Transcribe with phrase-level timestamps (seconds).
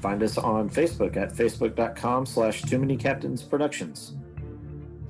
[0.00, 4.14] Find us on Facebook at facebook.com slash too many captains productions.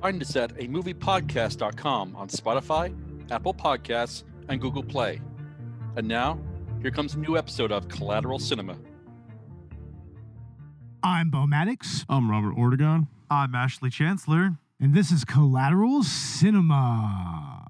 [0.01, 2.93] Find us at a moviepodcast.com on Spotify,
[3.31, 5.21] Apple Podcasts, and Google Play.
[5.95, 6.39] And now,
[6.81, 8.75] here comes a new episode of Collateral Cinema.
[11.03, 13.07] I'm Bo Maddox, I'm Robert Ortegon.
[13.29, 14.57] I'm Ashley Chancellor.
[14.79, 17.65] and this is Collateral Cinema.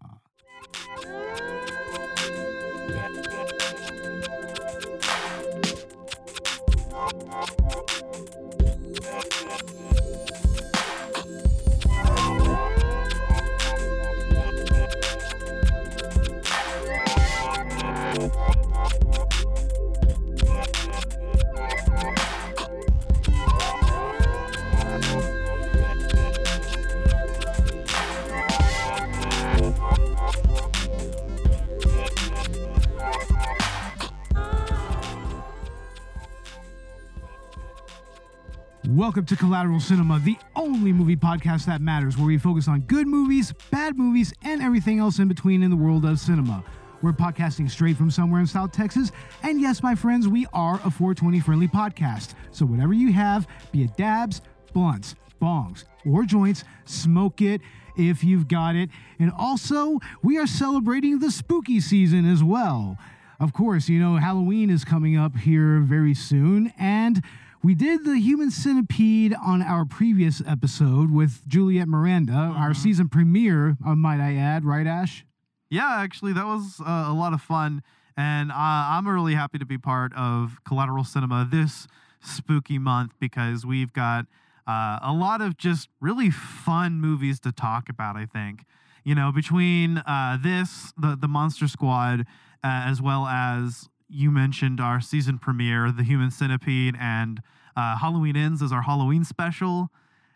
[39.11, 43.07] Welcome to Collateral Cinema, the only movie podcast that matters, where we focus on good
[43.07, 46.63] movies, bad movies, and everything else in between in the world of cinema.
[47.01, 49.11] We're podcasting straight from somewhere in South Texas,
[49.43, 52.35] and yes, my friends, we are a 420 friendly podcast.
[52.51, 57.59] So whatever you have, be it dabs, blunts, bongs, or joints, smoke it
[57.97, 58.91] if you've got it.
[59.19, 62.97] And also, we are celebrating the spooky season as well.
[63.41, 67.21] Of course, you know, Halloween is coming up here very soon, and
[67.63, 73.77] we did the human centipede on our previous episode with Juliet Miranda, our season premiere,
[73.85, 75.25] uh, might I add, right, Ash?
[75.69, 77.83] Yeah, actually, that was uh, a lot of fun.
[78.17, 81.87] And uh, I'm really happy to be part of Collateral Cinema this
[82.19, 84.25] spooky month because we've got
[84.67, 88.65] uh, a lot of just really fun movies to talk about, I think.
[89.03, 92.23] You know, between uh, this, the, the Monster Squad, uh,
[92.63, 97.41] as well as you mentioned our season premiere, The Human Centipede, and
[97.75, 99.89] uh, Halloween Ends as our Halloween special.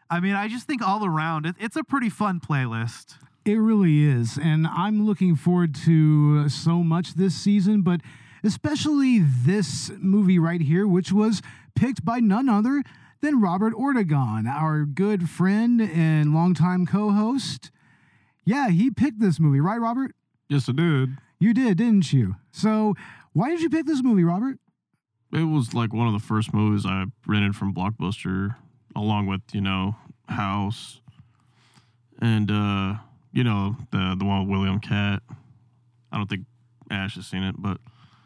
[0.10, 3.16] I mean, I just think all around, it, it's a pretty fun playlist.
[3.44, 4.40] It really is.
[4.42, 8.02] And I'm looking forward to so much this season, but
[8.44, 11.42] especially this movie right here, which was
[11.76, 12.84] picked by none other
[13.22, 17.72] than Robert Ortegon, our good friend and longtime co host.
[18.44, 20.12] Yeah, he picked this movie, right, Robert?
[20.48, 21.18] Yes, I did.
[21.40, 22.36] You did, didn't you?
[22.52, 22.96] So,
[23.36, 24.58] why did you pick this movie, Robert?
[25.34, 28.56] It was like one of the first movies I rented from Blockbuster,
[28.96, 29.98] along with you know
[30.30, 31.02] House,
[32.22, 32.96] and uh,
[33.34, 35.22] you know the the one with William Katt.
[36.14, 36.46] I don't think
[36.90, 37.78] Ash has seen it, but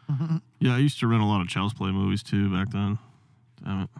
[0.60, 2.98] yeah, I used to rent a lot of Child's Play movies too back then.
[3.64, 3.90] Damn it,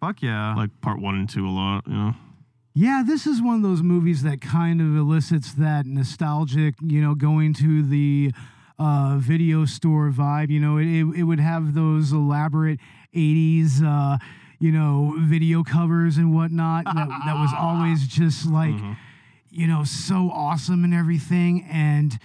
[0.00, 0.56] Fuck yeah.
[0.56, 1.86] like part one and two a lot.
[1.86, 2.14] You know,
[2.74, 7.14] Yeah, this is one of those movies that kind of elicits that nostalgic, you know,
[7.14, 8.32] going to the
[8.78, 10.50] uh, video store vibe.
[10.50, 12.80] You know, it, it, it would have those elaborate
[13.14, 14.18] 80s, uh,
[14.58, 16.84] you know, video covers and whatnot.
[16.86, 18.96] that, that was always just like, Mhm.
[19.50, 21.62] you know, so awesome and everything.
[21.70, 22.18] And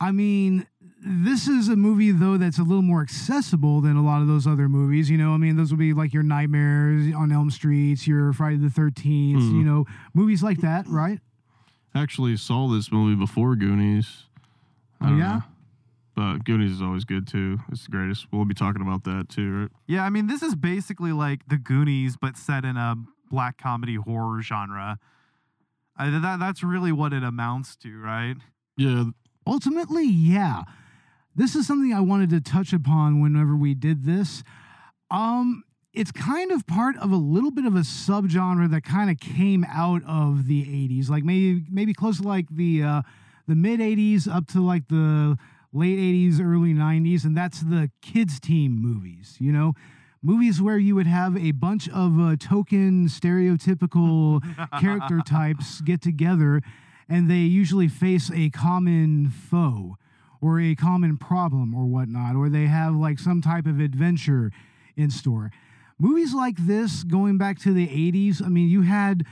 [0.00, 0.66] I mean,
[1.04, 4.46] this is a movie though that's a little more accessible than a lot of those
[4.46, 5.10] other movies.
[5.10, 8.56] You know, I mean, those would be like your Nightmares on Elm Streets, your Friday
[8.56, 9.52] the 13th, Mhm.
[9.52, 11.20] you know, movies like that, right?
[11.94, 14.24] actually saw this movie before Goonies.
[15.02, 15.14] Oh, yeah?
[15.34, 15.42] know.
[16.14, 17.58] But Goonies is always good too.
[17.70, 18.26] It's the greatest.
[18.30, 19.70] We'll be talking about that too, right?
[19.86, 22.96] Yeah, I mean, this is basically like the Goonies, but set in a
[23.30, 24.98] black comedy horror genre.
[25.96, 28.36] I, that, that's really what it amounts to, right?
[28.76, 29.04] Yeah,
[29.46, 30.62] Ultimately, yeah.
[31.34, 34.42] This is something I wanted to touch upon whenever we did this.
[35.10, 39.18] Um, it's kind of part of a little bit of a subgenre that kind of
[39.18, 43.02] came out of the 80s, like maybe maybe close to like the uh,
[43.48, 45.36] the mid 80s up to like the
[45.72, 49.36] late 80s, early 90s, and that's the kids team movies.
[49.40, 49.74] You know,
[50.22, 54.42] movies where you would have a bunch of uh, token stereotypical
[54.80, 56.62] character types get together
[57.08, 59.96] and they usually face a common foe
[60.40, 64.50] or a common problem or whatnot, or they have like some type of adventure
[64.96, 65.50] in store.
[65.98, 69.24] Movies like this, going back to the 80s, I mean, you had,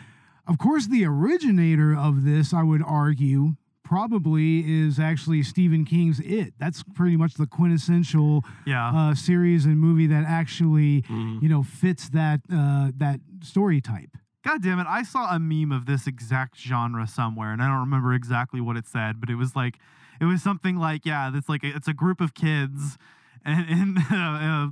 [0.46, 3.56] of course, the originator of this, I would argue,
[3.94, 6.54] probably is actually Stephen King's It.
[6.60, 8.86] That's pretty much the quintessential Yeah.
[8.88, 11.42] uh, series and movie that actually, Mhm.
[11.42, 14.16] you know, fits that uh, that story type.
[14.44, 14.86] God damn it.
[14.88, 18.76] I saw a meme of this exact genre somewhere and I don't remember exactly what
[18.76, 19.80] it said, but it was like,
[20.20, 22.96] it was something like, yeah, it's like, a, it's a group of kids
[23.44, 24.68] and in, uh,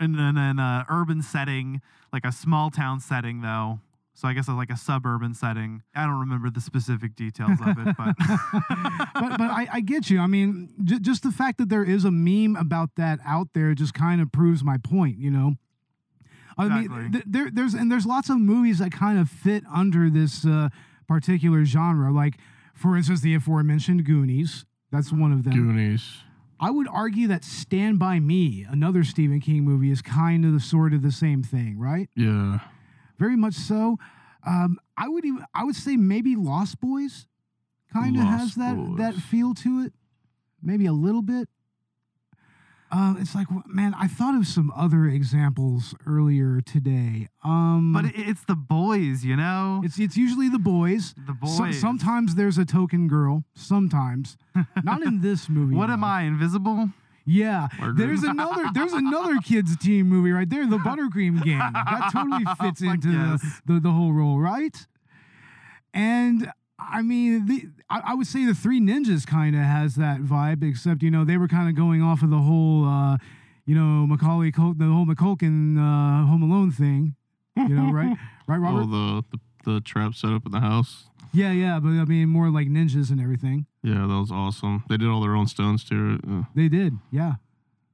[0.00, 1.80] in, in an uh, urban setting,
[2.12, 3.80] like a small town setting though.
[4.16, 5.82] So I guess it's like a suburban setting.
[5.94, 8.14] I don't remember the specific details of it, but
[9.14, 10.20] but but I, I get you.
[10.20, 13.74] I mean, j- just the fact that there is a meme about that out there
[13.74, 15.18] just kind of proves my point.
[15.18, 15.54] You know,
[16.56, 16.96] I Exactly.
[17.02, 20.46] mean, th- there there's and there's lots of movies that kind of fit under this
[20.46, 20.68] uh,
[21.08, 22.12] particular genre.
[22.12, 22.34] Like,
[22.72, 24.64] for instance, the aforementioned Goonies.
[24.92, 25.54] That's one of them.
[25.54, 26.18] Goonies.
[26.60, 30.60] I would argue that Stand by Me, another Stephen King movie, is kind of the
[30.60, 32.08] sort of the same thing, right?
[32.14, 32.60] Yeah.
[33.18, 33.98] Very much so.
[34.46, 37.26] Um, I would even I would say maybe Lost Boys
[37.92, 39.92] kind of has that that feel to it,
[40.62, 41.48] maybe a little bit.
[42.92, 47.28] Uh, it's like man, I thought of some other examples earlier today.
[47.42, 49.80] Um, but it's the boys, you know?
[49.84, 51.12] it's it's usually the boys.
[51.26, 51.56] the boys.
[51.56, 53.44] So- sometimes there's a token girl.
[53.54, 54.36] Sometimes,
[54.84, 55.74] not in this movie.
[55.74, 56.04] What am.
[56.04, 56.90] I, invisible?
[57.26, 61.58] Yeah, there's another there's another kids team movie right there, the Buttercream Gang.
[61.74, 63.40] That totally fits into yes.
[63.66, 64.76] the, the the whole role, right?
[65.94, 70.20] And I mean, the I, I would say the Three Ninjas kind of has that
[70.20, 73.16] vibe, except you know they were kind of going off of the whole, uh,
[73.64, 77.14] you know, Macaulay Cul- the whole McCulkin uh, Home Alone thing,
[77.56, 78.16] you know, right?
[78.46, 78.82] Right, Robert?
[78.82, 81.06] Oh, the, the the trap set up in the house.
[81.34, 83.66] Yeah, yeah, but I mean more like ninjas and everything.
[83.82, 84.84] Yeah, that was awesome.
[84.88, 86.20] They did all their own stunts to it.
[86.28, 87.34] Uh, They did, yeah.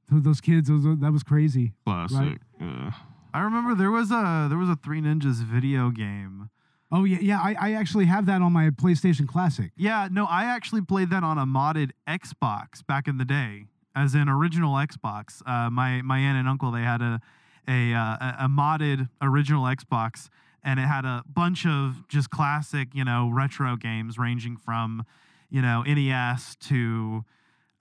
[0.09, 1.73] Th- Those kids, those, that was crazy.
[1.85, 2.39] classic.
[2.59, 2.91] Yeah.
[3.33, 6.49] I remember there was a there was a Three Ninjas video game.
[6.91, 7.39] Oh yeah, yeah.
[7.39, 9.71] I, I actually have that on my PlayStation Classic.
[9.77, 14.13] Yeah, no, I actually played that on a modded Xbox back in the day, as
[14.15, 15.41] in original Xbox.
[15.45, 17.21] Uh, my my aunt and uncle they had a
[17.69, 20.27] a uh, a a modded original Xbox,
[20.63, 25.05] and it had a bunch of just classic, you know, retro games ranging from,
[25.49, 27.23] you know, NES to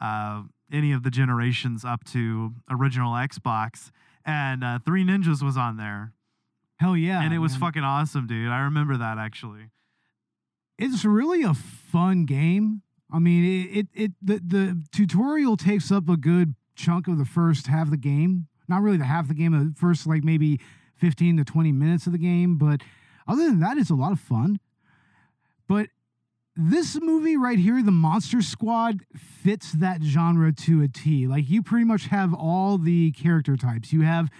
[0.01, 0.43] uh,
[0.73, 3.91] any of the generations up to original Xbox.
[4.25, 6.13] And uh, Three Ninjas was on there,
[6.79, 7.23] Hell yeah!
[7.23, 7.61] and it was man.
[7.61, 8.51] fucking awesome, dude.
[8.51, 9.71] I remember that actually.
[10.79, 12.83] It's really a fun game.
[13.13, 17.25] I mean, it, it it the the tutorial takes up a good chunk of the
[17.25, 18.47] first half of the game.
[18.69, 20.61] Not really the half of the game, the first like maybe
[21.01, 22.83] fifteen to twenty minutes of the game, but
[23.27, 24.61] other than that, it's a lot of fun.
[25.67, 25.89] But
[26.57, 31.27] this movie right here, the Monster Squad, fits that genre to a T.
[31.27, 33.93] Like you pretty much have all the character types.
[33.93, 34.31] You have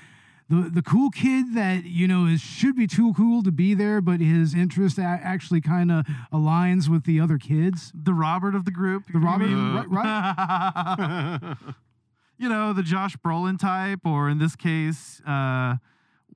[0.49, 4.01] the the cool kid that you know is should be too cool to be there,
[4.01, 7.93] but his interest a- actually kind of aligns with the other kids.
[7.95, 9.05] The Robert of the group.
[9.13, 9.75] The Robert, mean?
[9.75, 9.89] right?
[9.89, 11.57] right?
[12.39, 15.77] you know, the Josh Brolin type, or in this case, uh,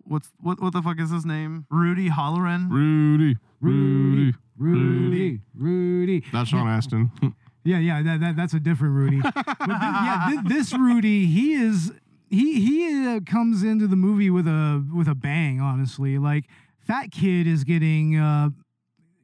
[0.06, 1.67] what's what what the fuck is his name?
[1.71, 2.71] Rudy Holloran.
[2.71, 3.37] Rudy.
[3.61, 4.35] Rudy.
[4.56, 6.23] Rudy, Rudy.
[6.33, 7.11] That's Sean Astin.
[7.67, 9.21] Yeah, yeah, that, that that's a different Rudy.
[9.23, 11.93] but thi- yeah, thi- this Rudy, he is
[12.29, 15.62] he he uh, comes into the movie with a with a bang.
[15.62, 16.45] Honestly, like
[16.87, 18.51] Fat Kid is getting uh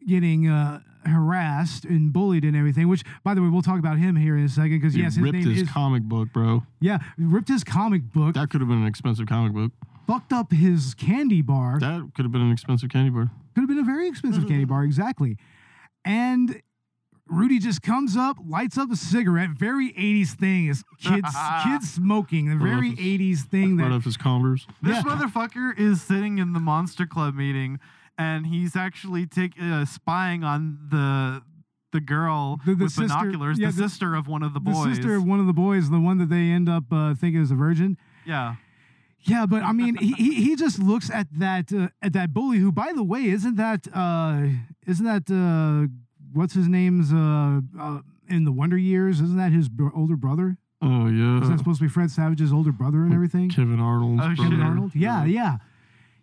[0.09, 2.88] getting uh harassed and bullied and everything.
[2.88, 5.17] Which, by the way, we'll talk about him here in a second because He yes,
[5.17, 6.62] his ripped name his is comic book, bro.
[6.81, 9.73] yeah ripped his comic book, That could have been an expensive comic book.
[10.10, 11.79] Fucked up his candy bar.
[11.79, 13.31] That could have been an expensive candy bar.
[13.55, 15.36] Could have been a very expensive candy bar, exactly.
[16.05, 16.60] And
[17.29, 19.50] Rudy just comes up, lights up a cigarette.
[19.50, 21.29] Very 80s thing is kids
[21.64, 22.46] kids smoking.
[22.50, 24.67] The Right off very his- 80s thing Right that off his Converse.
[24.82, 25.02] This Yeah.
[25.02, 27.79] motherfucker is sitting in the Monster Club meeting,
[28.19, 31.43] and he's actually take, uh, spying on the
[31.93, 34.60] the girl The- the with sister- binoculars, yeah, the, the- sister of one of the
[34.60, 34.84] boys.
[34.86, 37.40] the sister of one of the boys, the one that they end up uh, thinking
[37.43, 37.96] is a virgin.
[38.24, 38.56] yeah.
[39.22, 42.58] Yeah, but I mean, he, he he just looks at that uh, at that bully
[42.58, 44.46] who, by the way, isn't that uh,
[44.86, 45.89] isn't that uh,
[46.32, 49.20] what's his name's uh, uh, in the Wonder Years?
[49.20, 50.56] Isn't that his bro- older brother?
[50.82, 51.36] Oh yeah.
[51.39, 53.50] Isn't that supposed to be Fred Savage's older brother and everything?
[53.50, 54.20] Kevin Arnold.
[54.22, 54.39] Oh, shit.
[54.39, 54.93] Kevin Arnold.
[54.94, 55.58] Yeah, yeah,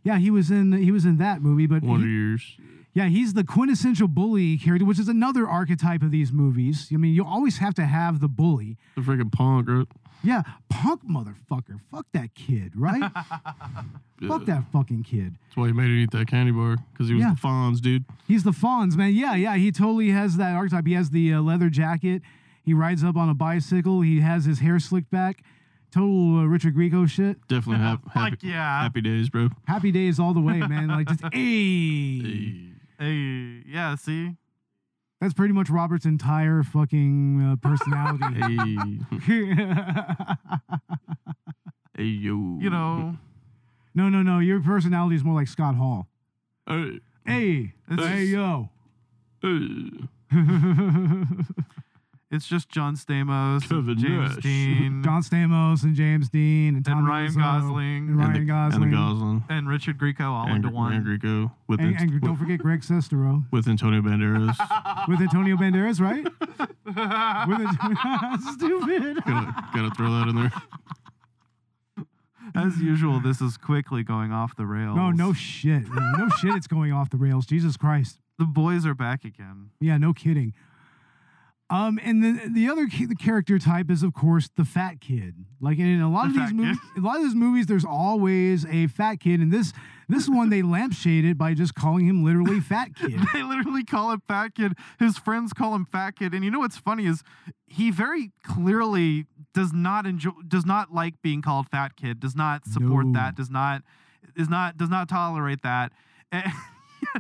[0.04, 0.18] yeah.
[0.18, 2.58] He was in he was in that movie, but Wonder he- Years.
[2.94, 6.90] yeah, he's the quintessential bully character, which is another archetype of these movies.
[6.92, 8.78] I mean, you always have to have the bully.
[8.96, 9.88] The freaking punk, right?
[10.24, 11.80] Yeah, punk motherfucker.
[11.92, 13.02] Fuck that kid, right?
[14.28, 15.36] Fuck that fucking kid.
[15.46, 17.34] That's why he made it eat that candy bar because he was Yeah.
[17.36, 18.04] the Fonz, dude.
[18.28, 19.14] He's the Fonz, man.
[19.14, 19.56] Yeah, yeah.
[19.58, 20.88] He totally has that archetype.
[20.88, 22.24] He has the uh, leather jacket.
[22.64, 24.02] He rides up on a bicycle.
[24.02, 25.44] He has his hair slicked back.
[25.92, 27.38] Total uh, Richard Grieco shit.
[27.48, 28.82] Definitely hap- happy, Fuck yeah.
[28.82, 29.50] happy days, bro.
[29.68, 30.88] Happy days all the way, man.
[30.90, 32.20] Like just, hey.
[32.20, 32.64] Hey.
[33.00, 34.32] Hey, yeah, see?
[35.20, 38.26] That's pretty much Robert's entire fucking uh, personality.
[39.26, 39.48] Hey,
[42.04, 42.58] hey, yo.
[42.62, 43.18] You know,
[43.96, 44.38] no, no, no.
[44.40, 46.08] Your personality is more like Scott Hall.
[46.68, 48.70] Hey, Hey, hey, yo.
[49.42, 49.90] hey.
[52.30, 54.44] it's just John Stamos, and James Nash.
[54.44, 58.36] Dean, John Stamos and James Dean and, Tommy and Ryan Wiseau Gosling, and Ryan and
[58.36, 59.44] the, Gosling And the Gosling.
[59.50, 60.94] and Richard Grieco all and, into one.
[60.94, 64.56] and Grieco with, And, Ant- and don't forget Greg Sestero with Antonio Banderas.
[65.08, 66.24] with Antonio Banderas, right?
[66.86, 69.24] with Antonio, stupid.
[69.26, 70.52] gotta, gotta throw that in there.
[72.56, 74.96] As usual, this is quickly going off the rails.
[74.96, 75.84] No, no shit.
[75.90, 76.56] No shit.
[76.56, 77.46] It's going off the rails.
[77.46, 78.20] Jesus Christ.
[78.40, 79.72] The boys are back again.
[79.80, 80.54] Yeah, no kidding.
[81.70, 85.36] Um, and the the other the character type is of course the fat kid.
[85.60, 88.66] Like in a lot The of these movies, a lot of these movies, there's always
[88.68, 89.74] a fat kid, and this
[90.08, 93.20] this one they lampshaded by just calling him literally fat kid.
[93.34, 94.74] They literally call him Fat Kid.
[95.00, 96.34] His friends call him Fat Kid.
[96.34, 97.22] And you know what's funny is
[97.66, 102.22] he very clearly does not enjoy, does not like being called Fat Kid.
[102.22, 103.20] Does not support No.
[103.20, 103.36] that.
[103.36, 103.84] Does not,
[104.38, 105.92] is not, does not tolerate that.
[106.32, 106.54] And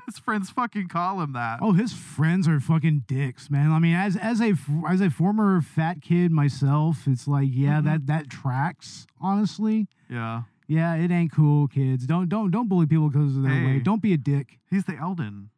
[0.05, 1.60] his friends fucking call him that.
[1.62, 3.72] Oh, his friends are fucking dicks, man.
[3.72, 4.53] I mean, as as a
[4.89, 7.84] as a former fat kid myself, it's like, yeah, Mhm.
[7.86, 9.07] that that tracks.
[9.19, 12.05] Honestly, Yeah, yeah, it ain't cool, kids.
[12.05, 13.65] Don't don't don't bully people because of their Hey.
[13.65, 13.84] weight.
[13.84, 14.60] Don't be a dick.
[14.69, 15.50] he's the Elden.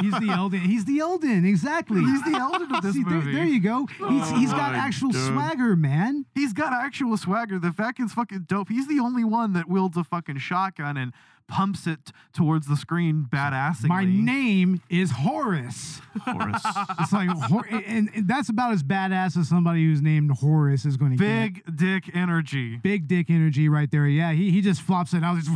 [0.00, 0.60] He's the Elden.
[0.72, 1.44] He's the Elden.
[1.44, 2.00] Exactly.
[2.00, 3.32] He's the Eldon of this See, there, movie.
[3.32, 3.86] there you go.
[3.86, 5.32] He's Oh he's got actual God.
[5.32, 6.24] swagger, man.
[6.34, 7.60] He's got actual swagger.
[7.60, 8.70] The Kid's fucking dope.
[8.70, 11.12] He's the only one that wields a fucking shotgun and
[11.48, 13.88] pumps it towards the screen badassingly.
[13.88, 16.00] My name is Horace.
[16.22, 16.62] Horace.
[17.00, 20.96] It's like, Hor- and, and that's about as badass as somebody who's named Horace is
[20.96, 21.64] going to get.
[21.64, 22.76] Big dick energy.
[22.76, 24.06] Big dick energy right there.
[24.06, 25.50] Yeah, he, he just flops it out, just,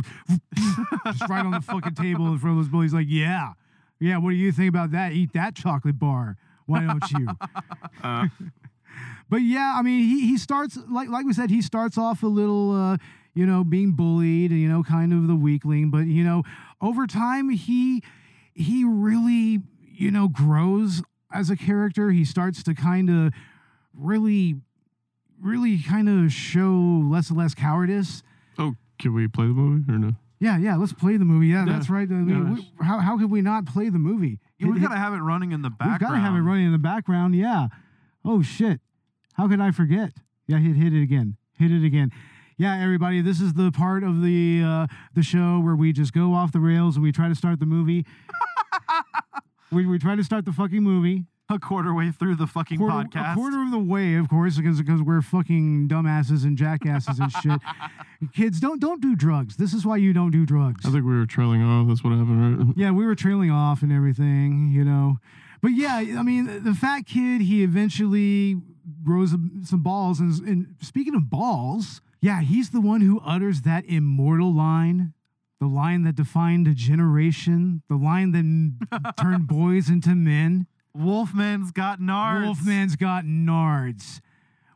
[1.05, 2.93] just right on the fucking table in front of those bullies.
[2.93, 3.53] Like, yeah,
[3.99, 4.17] yeah.
[4.17, 5.13] What do you think about that?
[5.13, 6.37] Eat that chocolate bar.
[6.65, 7.27] Why don't you?
[8.01, 8.27] Uh,
[9.29, 12.27] but yeah, I mean, he he starts like like we said, he starts off a
[12.27, 12.97] little, uh,
[13.33, 15.89] you know, being bullied, you know, kind of the weakling.
[15.91, 16.43] But you know,
[16.81, 18.03] over time, he
[18.53, 22.11] he really, you know, grows as a character.
[22.11, 23.33] He starts to kind of
[23.93, 24.55] really,
[25.41, 28.23] really kind of show less and less cowardice.
[28.57, 30.11] oh, can we play the movie or no?
[30.41, 30.75] Yeah, yeah.
[30.77, 31.47] Let's play the movie.
[31.47, 32.07] Yeah, Yeah, that's right.
[32.09, 34.39] I mean, yeah, we- how how could we not play the movie?
[34.59, 35.91] We've got to have it running in the background.
[36.01, 37.35] We've got to have it running in the background.
[37.35, 37.67] Yeah.
[38.25, 38.81] Oh shit.
[39.33, 40.11] How could I forget?
[40.47, 41.37] Yeah, hit hit it again.
[41.57, 42.11] Hit it again.
[42.59, 46.33] Yeah, everybody, this is the part of the uh, the show where we just go
[46.33, 48.05] off the rails and we try to start the movie.
[49.71, 51.23] we we try to start the fucking movie.
[51.49, 53.31] a quarter way through the fucking Quarter, podcast.
[53.31, 57.31] A quarter of the way, of course, because because we're fucking dumbasses and jackasses and
[57.31, 57.59] shit.
[58.33, 59.55] Kids, don't don't do drugs.
[59.55, 60.85] This is why you don't do drugs.
[60.85, 61.87] I think we were trailing off.
[61.87, 62.73] That's what happened, right?
[62.77, 65.15] Yeah, we were trailing off and everything, you know.
[65.61, 68.57] But yeah, I mean, the- the fat kid, he eventually
[69.03, 69.31] grows
[69.63, 70.19] some balls.
[70.19, 75.13] And, and speaking of balls, yeah, he's the one who utters that immortal line,
[75.59, 80.67] the line that defined a generation, the line that turned boys into men.
[80.95, 82.45] Wolfman's got nards.
[82.45, 84.21] Wolfman's got nards.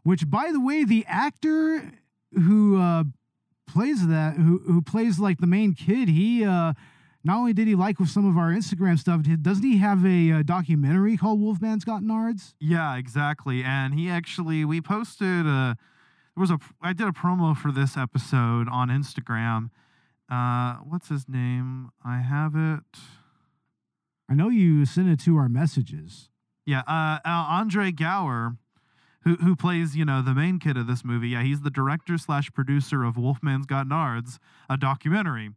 [0.04, 1.92] Which, by the way, the actor
[2.34, 3.04] who uh,
[3.68, 6.74] plays that, who who plays like the main kid, he uh,
[7.24, 10.32] not only did he like with some of our Instagram stuff, doesn't he have a,
[10.32, 12.54] uh documentary called Wolfman's Got Nards?
[12.60, 13.64] Yeah, exactly.
[13.64, 15.78] And he actually, we posted a,
[16.36, 19.70] there was a, I did a promo for this episode on Instagram.
[20.30, 21.90] Uh, what's his name?
[22.04, 23.00] I have it.
[24.30, 26.30] I know you sent it to our messages.
[26.66, 28.56] Yeah, uh, Andre Gower,
[29.24, 31.30] who who plays you know the main kid of this movie.
[31.30, 35.52] Yeah, he's the director slash producer of Wolfman's Got Nards, a documentary.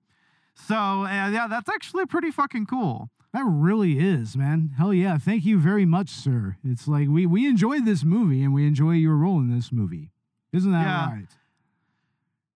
[0.55, 3.11] So uh, yeah, that's actually pretty fucking cool.
[3.33, 4.73] That really is, man.
[4.79, 5.19] Hell yeah.
[5.19, 6.57] Thank you very much, sir.
[6.65, 10.11] It's like we, we enjoy this movie and we enjoy your role in this movie.
[10.53, 11.11] Isn't that Yeah.
[11.13, 11.27] right?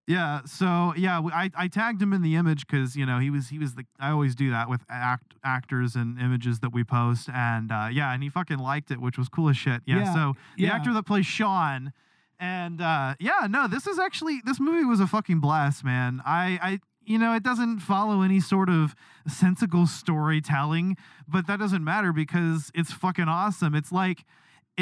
[0.07, 0.41] Yeah.
[0.45, 3.59] So yeah, I, I tagged him in the image because you know he was he
[3.59, 7.71] was the I always do that with act actors and images that we post and
[7.71, 9.81] uh, yeah, and he fucking liked it, which was cool as shit.
[9.85, 9.99] Yeah.
[9.99, 10.75] Yeah, So the yeah.
[10.75, 11.93] actor that plays Sean.
[12.39, 16.21] And uh, yeah, no, this is actually this movie was a fucking blast, man.
[16.25, 18.95] I, I, you know, it doesn't follow any sort of
[19.27, 23.75] sensical storytelling, but that doesn't matter because it's fucking awesome.
[23.75, 24.25] It's like,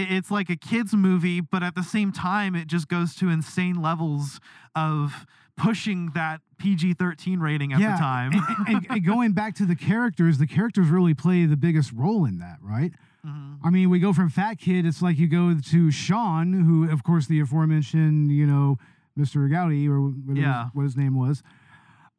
[0.09, 3.81] it's like a kids movie, but at the same time, it just goes to insane
[3.81, 4.39] levels
[4.75, 5.25] of
[5.57, 8.31] pushing that PG thirteen rating at the time.
[8.33, 12.25] and, and- and going back to the characters, the characters really play the biggest role
[12.25, 12.91] in that, right?
[13.25, 13.57] Mhm.
[13.63, 17.03] I mean, we go from Fat Kid, it's like you go to Sean, who, of
[17.03, 18.77] course, the aforementioned, you know,
[19.17, 19.49] Mr.
[19.51, 20.63] Gowdy or whatever Yeah.
[20.65, 21.43] his, what his name was.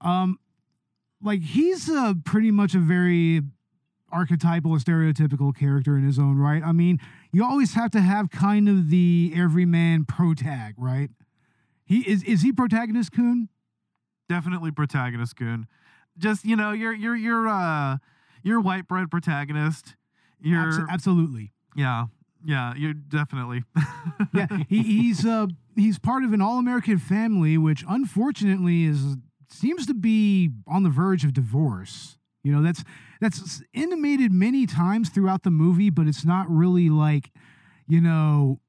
[0.03, 0.39] Um,
[1.23, 3.41] like he's uh, pretty much a very
[4.13, 6.63] archetypal stereotypical character in his own right.
[6.63, 6.99] I mean,
[7.33, 11.11] you always have to have kind of the everyman protag, right?
[11.85, 13.49] He is is he protagonist Coon?
[14.29, 15.67] Definitely protagonist Coon.
[16.19, 17.99] Just you know, you're you're you're uh
[18.43, 19.95] you're white bread protagonist.
[20.41, 21.53] You're Abso- absolutely.
[21.77, 22.07] yeah
[22.43, 23.63] yeah you're definitely
[24.33, 29.17] Yeah, he, he's uh he's part of an all-American family which unfortunately is
[29.51, 32.17] seems to be on the verge of divorce.
[32.43, 32.83] You know, that's
[33.21, 37.31] that's intimated many times throughout the movie, but it's not really like,
[37.87, 38.61] you know,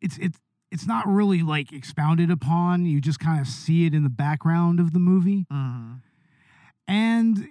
[0.00, 0.38] it's it's
[0.70, 2.84] it's not really like expounded upon.
[2.84, 5.46] You just kind of see it in the background of the movie.
[5.50, 6.02] Mhm.
[6.86, 7.48] And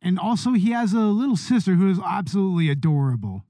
[0.00, 3.44] and also he has a little sister who is absolutely adorable.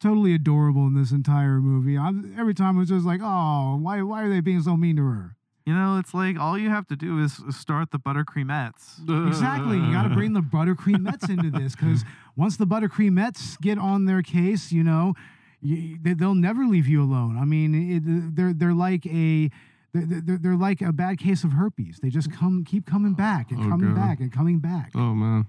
[0.00, 1.98] Totally adorable in this entire movie.
[1.98, 4.96] I'm, every time I was just like, oh, why why are they being so mean
[4.96, 5.36] to her?
[5.66, 9.08] You know, it's like all you have to do is start the buttercreamettes.
[9.28, 9.76] Exactly.
[9.76, 12.04] You got to bring the buttercreamettes into this because
[12.36, 15.14] once the buttercreamettes get on their case, you know,
[15.60, 17.36] you, they, they'll never leave you alone.
[17.38, 19.50] I mean, it, they're they're like a
[19.92, 21.98] they're, they're, they're like a bad case of herpes.
[22.02, 23.96] They just come keep coming back and Oh, coming God.
[23.96, 24.92] back and coming back.
[24.94, 25.46] Oh man,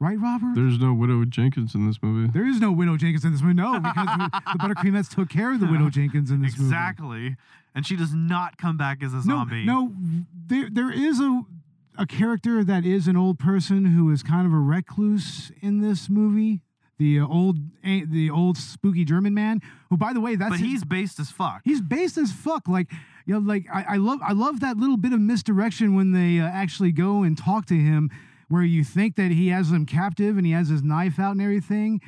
[0.00, 0.54] Right, Robert?
[0.56, 2.30] there's no Widow Jenkins in this movie.
[2.32, 3.54] There is no Widow Jenkins in this movie.
[3.54, 6.64] No, because the, the Buttercreamettes took care of the Widow Jenkins in this movie.
[6.70, 7.36] Exactly.
[7.74, 9.64] And she does not come back as a zombie.
[9.64, 9.92] no,
[10.46, 11.42] there there is a
[11.98, 16.08] a character that is an old person who is kind of a recluse in this
[16.08, 16.60] movie.
[16.98, 19.60] The uh, old the old spooky German man,
[19.90, 21.62] who by the way, that's but he's based as fuck.
[21.64, 22.68] he's based as fuck.
[22.68, 22.90] Like
[23.26, 26.38] you know, like I, I love I love that little bit of misdirection when they
[26.40, 28.10] uh, actually go and talk to him,
[28.48, 31.42] where you think that he has them captive and he has his knife out and
[31.42, 32.00] everything.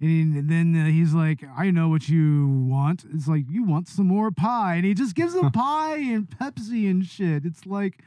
[0.00, 3.04] And then uh, he's like, I know what you want.
[3.12, 4.76] It's like, you want some more pie.
[4.76, 7.44] And he just gives them pie and Pepsi and shit.
[7.44, 8.00] It's like,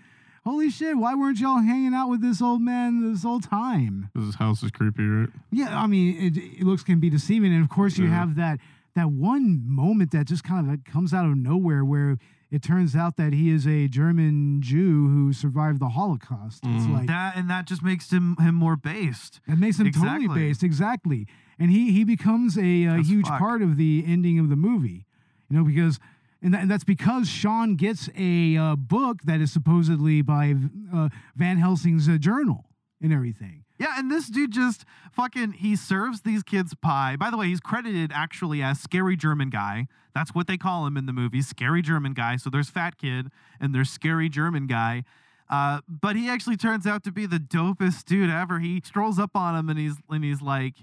[0.46, 4.10] holy shit, why weren't y'all hanging out with this old man this whole time?
[4.16, 5.30] His house is creepy, right?
[5.52, 8.16] Yeah, I mean, it, it looks can be deceiving, and of course, you Yeah.
[8.20, 8.60] have that
[8.96, 12.18] that one moment that just kind of comes out of nowhere, where
[12.52, 16.60] it turns out that he is a German Jew who survived the Holocaust.
[16.66, 16.94] It's Mhm.
[16.94, 19.40] like that and that just makes him him more based.
[19.48, 20.28] it makes him Exactly.
[20.28, 23.40] totally based, exactly, and he he becomes a, As huge fuck.
[23.40, 25.06] part of the ending of the movie,
[25.50, 26.00] you know, because.
[26.44, 30.56] And, that, and that's because Sean gets a uh, book that is supposedly by
[30.92, 32.66] uh, Van Helsing's uh, journal
[33.00, 33.64] and everything.
[33.82, 37.16] Yeah, and this dude just fucking he serves these kids pie.
[37.16, 39.88] By the way, he's credited actually as scary German guy.
[40.14, 42.36] That's what they call him in the movie, scary German guy.
[42.36, 45.04] So there's fat kid and there's scary German guy.
[45.50, 48.60] Uh, but he actually turns out to be the dopest dude ever.
[48.60, 50.76] He strolls up on him and he's and he's like,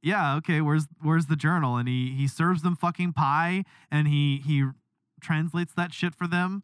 [0.00, 4.40] "Yeah, okay, where's where's the journal?" And he he serves them fucking pie and he
[4.46, 4.66] he
[5.20, 6.62] translates that shit for them.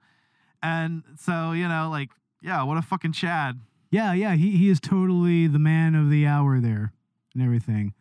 [0.63, 3.59] And so you know, like, yeah, what a fucking Chad.
[3.93, 6.95] Yeah, yeah, he, he is totally the man of the hour there
[7.35, 7.93] and everything.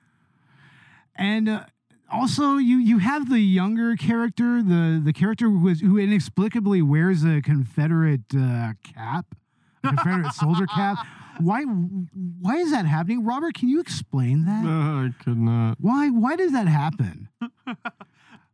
[1.17, 1.65] And uh,
[2.09, 7.25] also, you you have the younger character, the the character who is who inexplicably wears
[7.25, 9.35] a Confederate uh, cap,
[9.83, 10.97] a Confederate soldier cap.
[11.39, 13.55] Why why is that happening, Robert?
[13.55, 14.63] Can you explain that?
[14.63, 15.77] Uh, I could not.
[15.79, 17.29] Why why does that happen?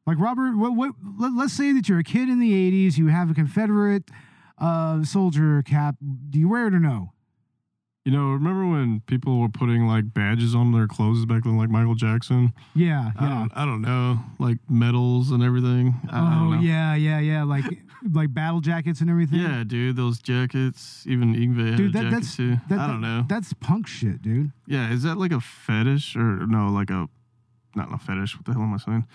[0.05, 0.91] like Robert, what what?
[1.19, 4.03] Let, let's say that you're a kid in the '80s, you have a Confederate
[4.57, 5.95] uh, soldier cap.
[6.29, 7.11] Do you wear it or no?
[8.07, 11.67] You know, remember when people were putting like badges on their clothes back then, like
[11.69, 12.53] Michael Jackson?
[12.73, 15.93] Yeah, I don't, I don't know, like medals and everything.
[16.09, 16.59] I, I Oh know.
[16.61, 17.43] yeah, yeah, yeah.
[17.43, 17.65] Like
[18.13, 19.39] like battle jackets and everything.
[19.41, 21.03] Yeah, dude, those jackets.
[21.05, 22.55] Even Ingve had Dude, a that, jacket that's too.
[22.69, 23.25] that, I don't that- know.
[23.27, 24.53] That's punk shit, dude.
[24.67, 26.69] yeah, is that like a fetish or no?
[26.69, 27.09] Like a
[27.75, 28.37] not a fetish.
[28.37, 29.05] What the hell am I saying?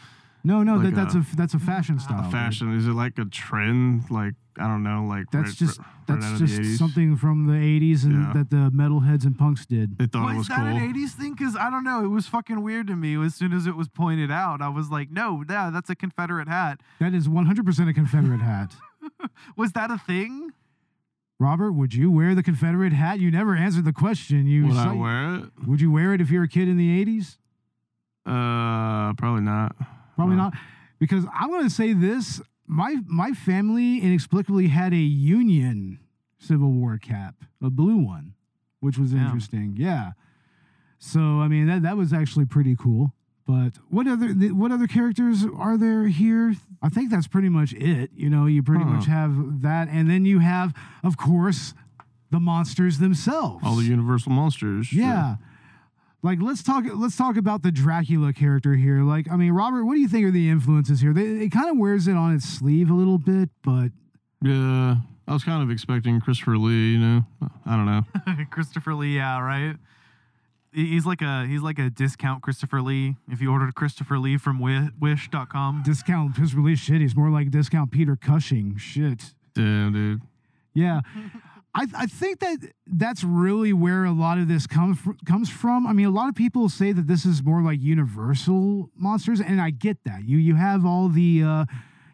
[0.45, 2.21] No, no, Like that, that's a- a that's a fashion style.
[2.21, 2.33] a dude.
[2.33, 2.73] fashion.
[2.77, 4.11] Is it like a trend?
[4.11, 5.05] Like I don't know.
[5.09, 8.33] Like That's right- just right that's out just something from the '80s and Yeah.
[8.35, 9.97] that the metalheads and punks did.
[9.99, 10.67] They thought Was it was that cool.
[10.67, 11.35] an 80s thing?
[11.35, 12.05] Because I don't know.
[12.05, 14.61] It was fucking weird to me as soon as it was pointed out.
[14.61, 16.81] I was like, no, yeah, that's a Confederate hat.
[16.99, 18.75] That is 100% a Confederate hat.
[19.57, 20.51] Was that a thing?
[21.41, 23.19] Robert, would you wear the Confederate hat?
[23.21, 24.47] You never answered the question.
[24.47, 25.45] You Would I wear it?
[25.67, 27.37] Would you wear it if you're a kid in the 80s?
[28.25, 29.75] Uh, probably not.
[30.23, 30.43] Probably No.
[30.45, 30.55] not.
[30.99, 35.99] Because I'm going to say this my my family inexplicably had a Union
[36.39, 38.35] Civil War cap, a blue one,
[38.81, 39.25] which was Damn.
[39.27, 39.75] interesting.
[39.77, 40.13] Yeah.
[40.99, 43.13] So I mean that that was actually pretty cool.
[43.45, 46.55] But what other what other characters are there here?
[46.81, 48.11] I think that's pretty much it.
[48.15, 48.91] You know, you pretty Huh.
[48.91, 51.75] much have that, and then you have, of course,
[52.31, 53.65] the monsters themselves.
[53.67, 54.87] All the Universal monsters.
[54.87, 55.39] sure.
[56.23, 56.31] Yeah.
[56.31, 59.03] Like let's talk let's talk about the Dracula character here.
[59.03, 61.13] Like I mean, Robert, what do you think are the influences here?
[61.13, 63.89] They, it kind of wears it on its sleeve a little bit, but
[64.43, 64.97] Yeah.
[65.29, 66.93] I was kind of expecting Christopher Lee.
[66.93, 67.25] You know.
[67.65, 68.05] I don't know.
[68.51, 69.77] Christopher Lee, yeah, right?
[70.75, 73.17] he's like a he's like a discount Christopher Lee.
[73.29, 75.83] If you ordered Christopher Lee from Wi- Wish.com.
[75.85, 77.01] Discount Christopher Lee shit.
[77.01, 78.77] He's more like discount Peter Cushing.
[78.79, 79.35] Shit.
[79.55, 80.23] Damn, dude.
[80.75, 81.01] Yeah.
[81.75, 85.87] I, I think that that's really where a lot of this comes fr- comes from.
[85.87, 89.61] I mean, a lot of people say that this is more like Universal monsters, and
[89.61, 90.25] I get that.
[90.25, 91.65] You you have all the uh,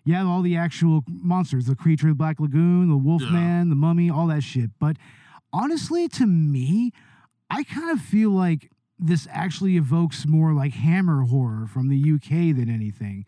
[0.05, 3.75] you have all the actual monsters, the creature of the Black Lagoon, the Wolfman, the
[3.75, 4.71] Mummy, all that shit.
[4.79, 4.97] But
[5.53, 6.93] honestly, to me,
[7.51, 12.55] I kind of feel like this actually evokes more like Hammer horror from the UK
[12.57, 13.27] than anything,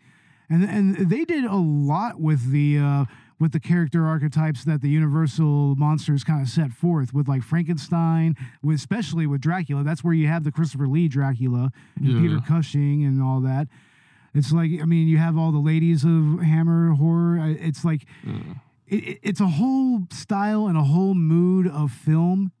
[0.49, 2.77] and and they did a lot with the.
[2.77, 3.05] Uh,
[3.41, 8.35] with the character archetypes that the Universal monsters kind of set forth, with like Frankenstein,
[8.61, 9.83] with especially with Dracula.
[9.83, 12.21] That's where you have the Christopher Lee Dracula and Yeah.
[12.21, 13.67] Peter Cushing and all that.
[14.33, 17.37] It's like I mean, you have all the ladies of Hammer horror.
[17.49, 18.33] It's like Yeah.
[18.87, 22.51] it, it- it's a whole style and a whole mood of film,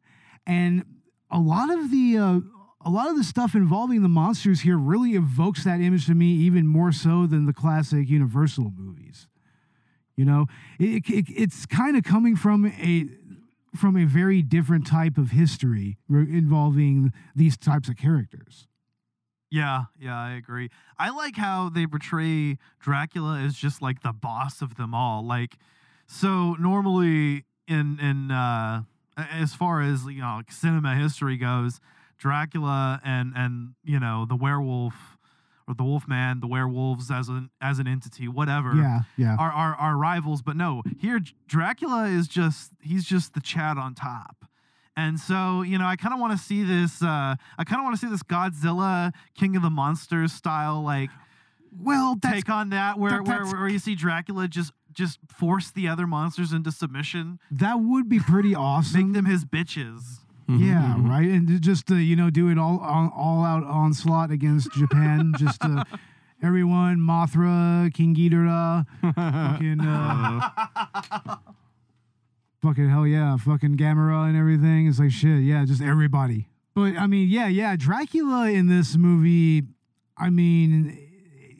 [0.47, 0.83] and
[1.29, 2.39] a lot of the uh,
[2.83, 6.25] a lot of the stuff involving the monsters here really evokes that image to me
[6.47, 8.90] even more so than the classic Universal movies.
[10.21, 10.45] You know,
[10.77, 13.07] it, it, it's kind of coming from a
[13.75, 18.67] from a very different type of history involving these types of characters.
[19.49, 20.69] Yeah, yeah, I agree.
[20.99, 25.25] I like how they portray Dracula as just like the boss of them all.
[25.25, 25.57] Like,
[26.05, 28.83] so normally in in uh,
[29.17, 31.79] as far as you know, like cinema history goes,
[32.19, 35.17] Dracula and and you know the werewolf
[35.71, 38.73] or the Wolfman, the werewolves as an as an entity, whatever.
[38.75, 39.35] Yeah, yeah.
[39.39, 40.83] Are, are are rivals, but no.
[40.99, 44.35] Here, Dracula is just he's just the Chad on top.
[44.97, 47.01] And so, you know, I kind of want to see this.
[47.01, 51.09] Uh, I kind of want to see this Godzilla King of the Monsters style, like
[51.71, 55.87] Well, take on that, where that- where, where you see Dracula just just force the
[55.87, 59.05] other monsters into submission, that would be pretty awesome.
[59.07, 60.19] make them his bitches.
[60.59, 61.09] Yeah, Mhm.
[61.09, 61.29] right.
[61.29, 65.33] And just uh, you know, do it all all, all out onslaught against Japan.
[65.37, 65.83] just uh,
[66.43, 68.85] everyone, Mothra, King Ghidorah,
[69.15, 71.37] fucking, uh,
[72.61, 74.87] fucking hell yeah, fucking Gamera and everything.
[74.87, 75.41] It's like shit.
[75.43, 76.47] Yeah, just everybody.
[76.73, 77.75] But I mean, yeah, yeah.
[77.75, 79.63] Dracula in this movie,
[80.17, 81.07] I mean.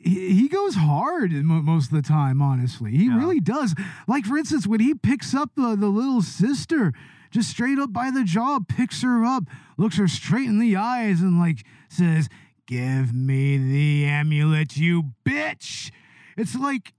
[0.04, 2.90] He he goes hard most of the time, honestly.
[2.90, 3.18] He Yeah.
[3.18, 3.72] really does.
[4.08, 6.92] Like, for instance, when he picks up the, the little sister,
[7.32, 9.44] just straight up by the jaw, picks her up,
[9.76, 12.28] looks her straight in the eyes, and like says,
[12.66, 15.90] Give me the amulet, you bitch.
[16.36, 16.94] It's like,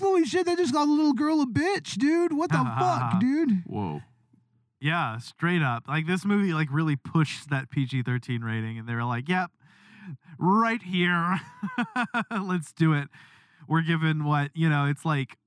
[0.00, 2.32] holy shit, they just called a little girl a bitch, dude.
[2.32, 3.64] What the fuck, dude?
[3.66, 4.02] Whoa.
[4.80, 5.84] Yeah, straight up.
[5.88, 9.50] Like this movie, like really pushed that PG thirteen rating, and they were like, "Yep,
[10.38, 11.40] right here,
[12.30, 13.08] let's do it."
[13.66, 14.84] We're given what you know.
[14.86, 15.38] It's like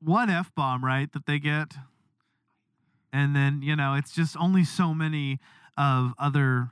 [0.00, 1.10] one f bomb, right?
[1.12, 1.74] That they get,
[3.12, 5.38] and then you know, it's just only so many
[5.76, 6.70] of other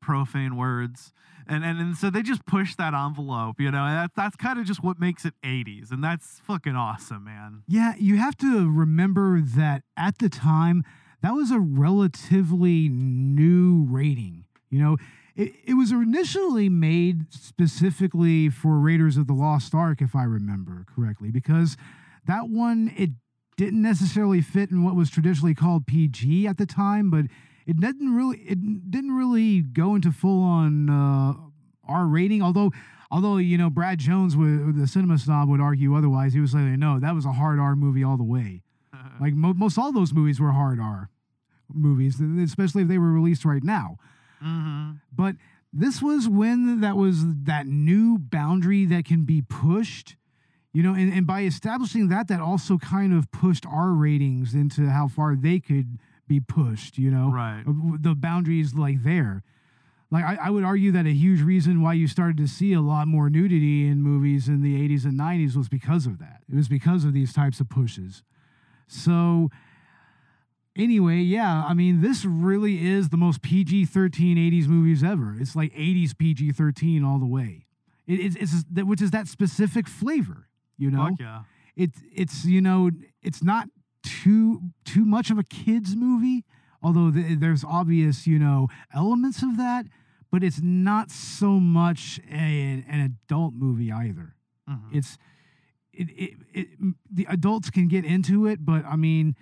[0.00, 1.12] profane words.
[1.50, 4.58] And, and and so they just push that envelope, you know, and that, that's kind
[4.58, 5.90] of just what makes it 80s.
[5.90, 7.62] And that's fucking awesome, man.
[7.66, 10.84] Yeah, you have to remember that at the time,
[11.22, 14.44] that was a relatively new rating.
[14.68, 14.96] You know,
[15.34, 20.84] it, it was initially made specifically for Raiders of the Lost Ark, if I remember
[20.94, 21.76] correctly, because
[22.26, 23.10] that one, it
[23.58, 27.26] didn't necessarily fit in what was traditionally called PG at the time, but
[27.66, 31.34] it didn't really it didn't really go into full on uh,
[31.86, 32.40] R rating.
[32.40, 32.70] Although
[33.10, 36.32] although you know Brad Jones, would, the cinema snob, would argue otherwise.
[36.32, 38.62] He was like, no, that was a hard R movie all the way.
[39.20, 41.10] like mo- most all those movies were hard R
[41.70, 43.96] movies, especially if they were released right now.
[44.42, 44.92] mm-hmm.
[45.12, 45.34] But
[45.72, 50.16] this was when that was that new boundary that can be pushed,
[50.78, 54.88] you know, and, and by establishing that, that also kind of pushed our ratings into
[54.88, 57.64] how far they could be pushed, you know, Right.
[58.00, 59.42] the boundaries like there.
[60.12, 62.80] Like I, I would argue that a huge reason why you started to see a
[62.80, 66.42] lot more nudity in movies in the 80s and 90s was because of that.
[66.48, 68.22] It was because of these types of pushes.
[68.86, 69.50] So
[70.76, 75.36] anyway, yeah, I mean, this really is the most PG 13 80s movies ever.
[75.38, 77.66] It's like 80s PG 13 all the way.
[78.06, 80.47] It, it's, it's that- which is that specific flavor,
[80.78, 81.08] you know?
[81.08, 81.42] Fuck yeah.
[81.76, 82.90] It's, it's, you know,
[83.22, 83.68] it's not
[84.02, 86.44] too, too much of a kid's movie,
[86.82, 89.86] although th- there's obvious, you know, elements of that,
[90.30, 94.34] but it's not so much a, an adult movie either
[94.68, 94.80] Mhm.
[94.92, 95.16] it's
[95.94, 96.68] it, it, it
[97.10, 99.34] the adults can get into it but i mean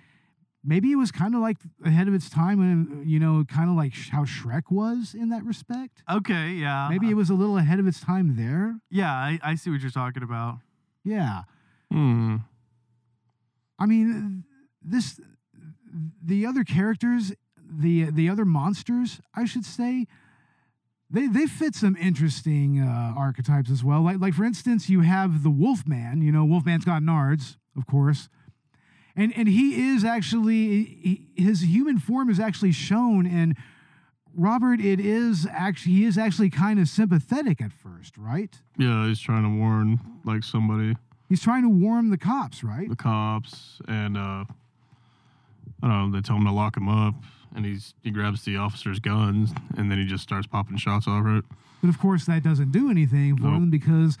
[0.63, 3.75] maybe it was kind of like ahead of its time and you know kind of
[3.75, 6.87] like sh- how shrek was in that respect Okay, yeah.
[6.89, 9.81] maybe it was a little ahead of its time there Yeah, I, I see what
[9.81, 10.59] you're talking about.
[11.07, 11.43] Yeah
[11.91, 12.37] Hmm.
[13.79, 14.43] i mean
[14.83, 15.19] this
[16.23, 17.31] the other characters
[17.69, 20.05] the the other monsters i should say
[21.09, 24.01] they they fit some interesting uh, archetypes as well.
[24.01, 26.21] Like like for instance, you have the Wolfman.
[26.21, 28.27] You know, Wolfman's got nards, of course,
[29.15, 33.55] and and he is actually he, his human form is actually shown and.
[34.37, 38.55] Robert, it is actually he is actually kind of sympathetic at first, right?
[38.77, 40.95] Yeah, he's trying to warn like somebody,
[41.27, 42.87] He's trying to warn the cops, right?
[42.87, 44.45] the cops, and uh,
[45.81, 46.17] I don't know.
[46.17, 47.15] They tell him to lock him up,
[47.55, 51.25] and he's he grabs the officer's guns, and then he just starts popping shots off
[51.25, 51.43] it.
[51.81, 53.53] But of course, that doesn't do anything for Nope.
[53.53, 54.17] them because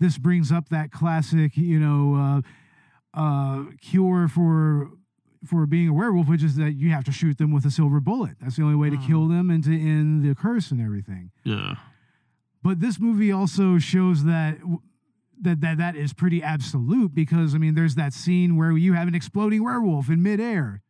[0.00, 2.42] this brings up that classic, you know,
[3.14, 4.90] uh, uh, cure for
[5.44, 8.00] for being a werewolf, which is that you have to shoot them with a silver
[8.00, 8.36] bullet.
[8.40, 9.06] That's the only way to mm.
[9.06, 11.30] kill them and to end the curse and everything.
[11.44, 11.76] Yeah,
[12.62, 14.58] But this movie also shows that.
[15.40, 19.06] That, that that is pretty absolute because I mean there's that scene where you have
[19.06, 20.82] an exploding werewolf in midair,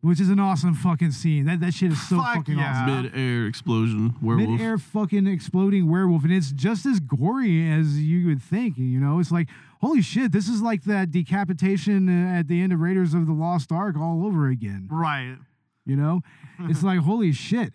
[0.00, 1.44] which is an awesome fucking scene.
[1.46, 2.84] That that shit is so Fuck fucking yeah.
[2.84, 3.02] awesome.
[3.02, 4.48] mid-air explosion werewolf.
[4.48, 8.78] Mid-air fucking exploding werewolf, and it's just as gory as you would think.
[8.78, 9.48] You know, it's like
[9.80, 13.32] holy shit, this is like that decapitation uh, at the end of Raiders of the
[13.32, 14.88] Lost Ark all over again.
[14.90, 15.36] Right.
[15.84, 16.20] You know,
[16.60, 17.72] it's like holy shit.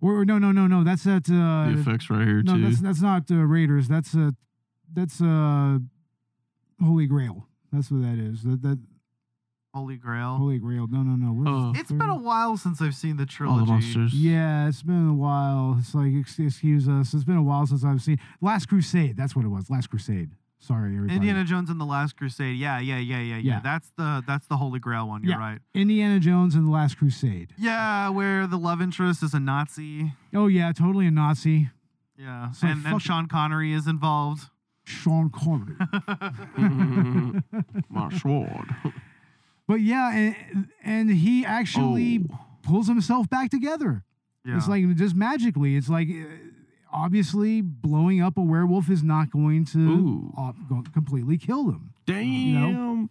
[0.00, 1.28] Or, or no, no, no, no, that's that.
[1.28, 2.62] Uh, the effects right here no, too.
[2.62, 3.88] that's that's not uh, Raiders.
[3.88, 4.30] That's uh,
[4.92, 5.78] that's uh,
[6.84, 7.48] Holy Grail.
[7.72, 8.42] That's what that is.
[8.42, 8.78] That that
[9.74, 10.36] Holy Grail.
[10.36, 10.86] Holy Grail.
[10.86, 11.32] No, no, no.
[11.32, 11.80] What is Oh.
[11.80, 13.64] It's been a while since I've seen the All trilogy.
[13.64, 14.14] the monsters.
[14.14, 15.76] Yeah, it's been a while.
[15.78, 17.14] It's like excuse us.
[17.14, 19.16] It's been a while since I've seen Last Crusade.
[19.16, 19.70] That's what it was.
[19.70, 20.30] Last Crusade.
[20.66, 21.14] Sorry, everybody.
[21.14, 22.56] Indiana Jones and the Last Crusade.
[22.56, 23.36] Yeah, yeah, yeah, yeah, yeah.
[23.36, 23.60] Yeah.
[23.62, 25.22] That's the that's the Holy Grail one.
[25.22, 25.38] You're Yeah.
[25.38, 25.58] right.
[25.74, 27.52] Indiana Jones and the Last Crusade.
[27.56, 30.12] Yeah, where the love interest is a Nazi.
[30.34, 31.70] Oh yeah, totally a Nazi.
[32.18, 34.44] Yeah, So and, and fuck- Sean Connery is involved.
[34.84, 35.74] Sean Connery.
[37.90, 38.74] My sword.
[39.68, 42.38] but yeah, and, and he actually Oh.
[42.62, 44.02] pulls himself back together.
[44.44, 44.56] Yeah.
[44.56, 45.76] It's like just magically.
[45.76, 46.08] It's like
[46.96, 51.92] obviously blowing up a werewolf is not going to uh, go- completely kill them.
[52.06, 53.10] Damn.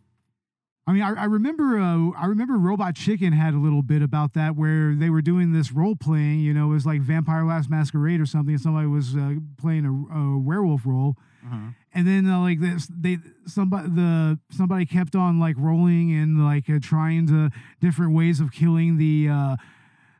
[0.87, 4.33] I mean, I, I remember, uh, I remember Robot Chicken had a little bit about
[4.33, 6.41] that where they were doing this role playing.
[6.41, 8.53] You know, it was like Vampire Last Masquerade or something.
[8.53, 11.75] And somebody was uh, playing a, a werewolf role, Mhm.
[11.93, 13.17] and then uh, like this, they
[13.47, 17.49] somebody the somebody kept on like rolling and like uh, trying to
[17.81, 19.55] different ways of killing the uh,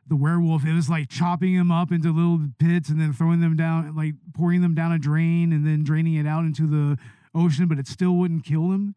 [0.08, 0.64] the werewolf.
[0.64, 4.14] It was like chopping him up into little pits and then throwing them down, like
[4.34, 6.98] pouring them down a drain and then draining it out into the
[7.34, 8.94] ocean, but it still wouldn't kill him.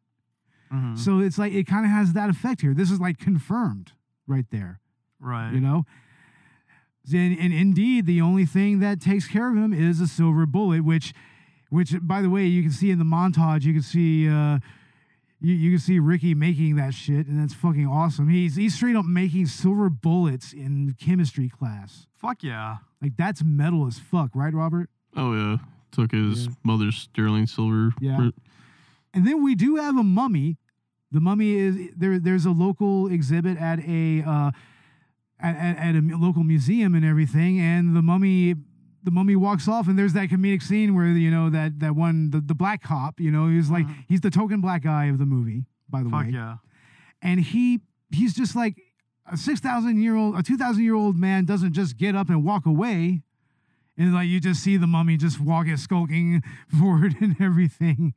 [0.72, 0.98] Mhm.
[0.98, 2.74] So it's like it kind of has that effect here.
[2.74, 3.94] This is like confirmed
[4.28, 4.80] right there,
[5.20, 5.52] right.
[5.52, 5.86] you know.
[7.12, 10.84] And, and indeed, the only thing that takes care of him is a silver bullet,
[10.84, 11.14] which,
[11.70, 13.64] which by the way, you can see in the montage.
[13.64, 14.60] You can see, uh,
[15.42, 18.30] you, you can see Ricky making that shit, and that's fucking awesome.
[18.30, 22.08] He's he's straight up making silver bullets in chemistry class.
[22.16, 22.78] Fuck yeah.
[23.02, 24.90] Like that's metal as fuck, right, Robert?
[25.16, 25.58] Oh yeah.
[25.92, 26.54] Took his Yeah.
[26.64, 27.92] mother's sterling silver.
[28.00, 28.18] Yeah.
[28.18, 28.36] print.
[29.14, 30.58] And then we do have a mummy.
[31.12, 32.20] The mummy is there.
[32.20, 34.52] There's a local exhibit at a uh,
[35.40, 37.60] at, at, at a local museum and everything.
[37.60, 38.56] And the mummy,
[39.10, 42.30] the mummy walks off, and there's that comedic scene where you know that that one
[42.32, 43.20] the, the black cop.
[43.20, 44.06] You know, he's like Mhm.
[44.08, 45.66] he's the token black guy of the movie.
[45.90, 46.58] By the Fuck way, yeah.
[47.22, 48.76] and he he's just like
[49.32, 52.30] a six thousand year old, a two thousand year old man doesn't just get up
[52.30, 53.24] and walk away,
[53.98, 56.44] and like you just see the mummy just walking skulking
[56.80, 58.14] forward and everything,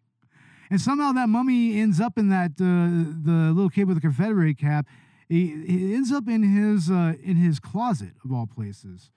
[0.70, 4.58] and somehow that mummy ends up in that uh, the little kid with the Confederate
[4.58, 4.86] cap.
[5.28, 9.10] He, he ends up in his uh, in his closet of all places,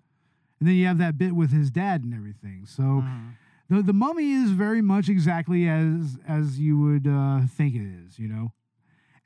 [0.59, 2.65] and then you have that bit with his dad and everything.
[2.65, 3.31] So Mhm.
[3.69, 8.19] the the mummy is very much exactly as as you would uh, think it is,
[8.19, 8.53] you know.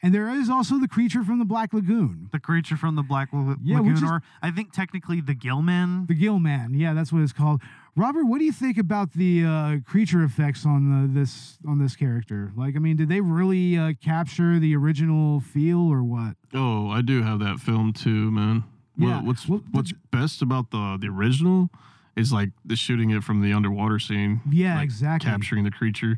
[0.01, 3.33] And there is also the creature from the Black Lagoon, The creature from the Black
[3.33, 6.05] Lagoon, Yeah, which is- or I think technically the Gillman.
[6.05, 6.73] the Gill Man.
[6.73, 7.61] Yeah, that's what it's called.
[7.97, 11.97] Robert, what do you think about the uh, creature effects on the, this on this
[11.97, 12.53] character?
[12.55, 16.37] Like, I mean, did they really uh, capture the original feel or what?
[16.53, 18.63] Oh, I do have that film too, man.
[18.99, 21.69] Yeah, What, what's well, what's best about the the original
[22.15, 24.41] is like the shooting it from the underwater scene.
[24.51, 25.29] Yeah, like, exactly.
[25.29, 26.17] Capturing the creature,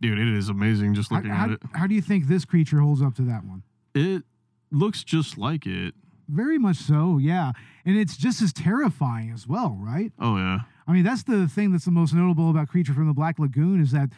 [0.00, 0.18] dude.
[0.18, 1.62] It is amazing just How, looking how, at it.
[1.74, 3.62] how do you think this creature holds up to that one?
[3.94, 4.22] It
[4.70, 5.94] looks just like it.
[6.28, 7.52] Very much so, yeah.
[7.86, 10.12] And it's just as terrifying as well, right?
[10.20, 10.60] Oh yeah.
[10.86, 13.80] I mean, that's the thing that's the most notable about Creature from the Black Lagoon
[13.80, 14.10] is that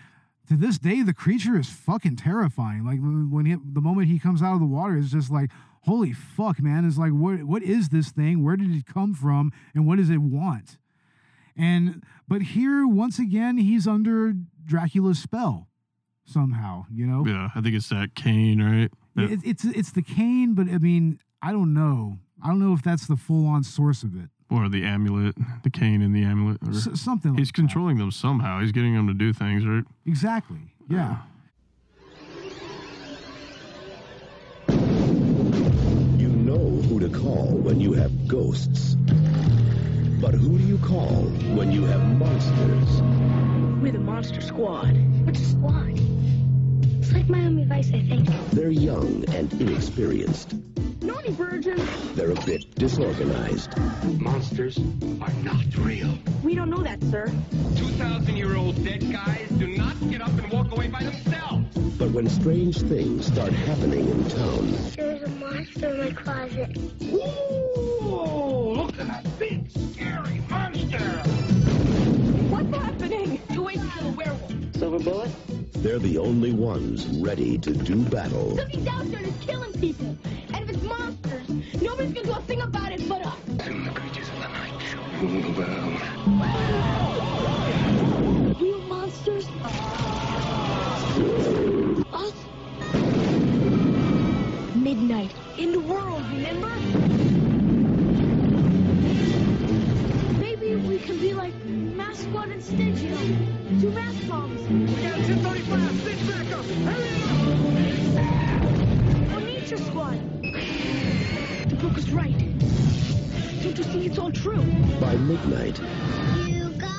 [0.48, 2.84] to this day the creature is fucking terrifying.
[2.84, 5.50] Like when he, the moment he comes out of the water, it's just like,
[5.82, 6.84] holy fuck, man!
[6.84, 8.42] It's like, what what is this thing?
[8.44, 9.52] Where did it come from?
[9.74, 10.78] And what does it want?
[11.56, 14.32] And but here, once again, he's under
[14.64, 15.68] Dracula's spell
[16.24, 16.86] somehow.
[16.92, 18.90] You know, Yeah, I think it's that cane, right?
[19.16, 22.18] Yeah, it, it's it's the cane, but I mean, I don't know.
[22.42, 24.30] I don't know if that's the full on source of it.
[24.50, 26.58] or the amulet, the cane and the amulet.
[26.66, 27.34] or- S- something.
[27.34, 27.52] he's like that.
[27.54, 28.60] controlling them somehow.
[28.60, 29.84] He's getting them to do things, right?
[30.06, 30.58] Exactly.
[30.88, 31.10] Yeah.
[31.10, 31.16] You
[36.82, 38.94] who to call when you have ghosts.
[40.20, 41.24] But who do you call
[41.56, 43.02] when you have monsters?
[43.82, 44.96] We're the Monster Squad.
[45.24, 45.98] What's a squad?
[47.00, 48.28] It's like Miami Vice, I think.
[48.52, 50.54] They're young and inexperienced.
[51.02, 51.80] Naughty virgin.
[52.14, 53.76] They're a bit disorganized.
[54.20, 54.78] Monsters
[55.20, 56.16] are not real.
[56.42, 57.32] We don't know that, sir.
[57.76, 61.66] 2,000 year old dead guys do not get up and walk away by themselves.
[61.98, 66.76] But when strange things start happening in town, There's a monster in my closet.
[67.02, 70.98] Ooh, look at that big, scary monster.
[72.50, 73.40] What's happening?
[73.52, 74.52] Two ways to kill a werewolf.
[74.76, 75.30] Silver bullet?
[75.82, 78.54] They're the only ones ready to do battle.
[78.56, 80.16] Something's out there that's killing people.
[80.52, 81.48] And if it's monsters,
[81.80, 83.38] nobody's gonna do a thing about it but us.
[83.64, 84.74] Soon the creatures of the night
[85.22, 85.88] will bow.
[88.60, 89.46] Real monsters?
[92.12, 92.34] Us?
[94.76, 95.32] Midnight.
[95.56, 96.68] In the world, remember?
[100.40, 101.54] Maybe we can be like
[102.10, 103.80] Mask Squad and Stitch, you know?
[103.80, 104.60] Two mask bombs.
[104.68, 106.00] We got a 1035.
[106.00, 106.64] Stitch back up.
[106.90, 107.14] Hurry
[109.36, 110.18] Or Nature Squad.
[111.70, 112.36] The book was right.
[113.62, 114.64] Don't you see it's all true?
[115.00, 115.78] By midnight,
[116.48, 116.96] You guys.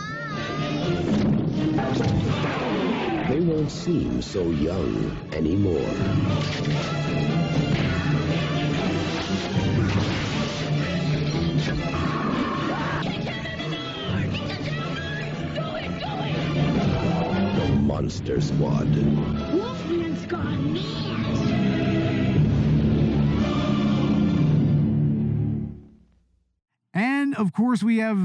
[3.27, 5.91] they won't seem so young anymore.
[18.01, 18.95] Monster Squad.
[19.53, 21.71] Wolfman Squad.
[26.95, 28.17] And of course, we have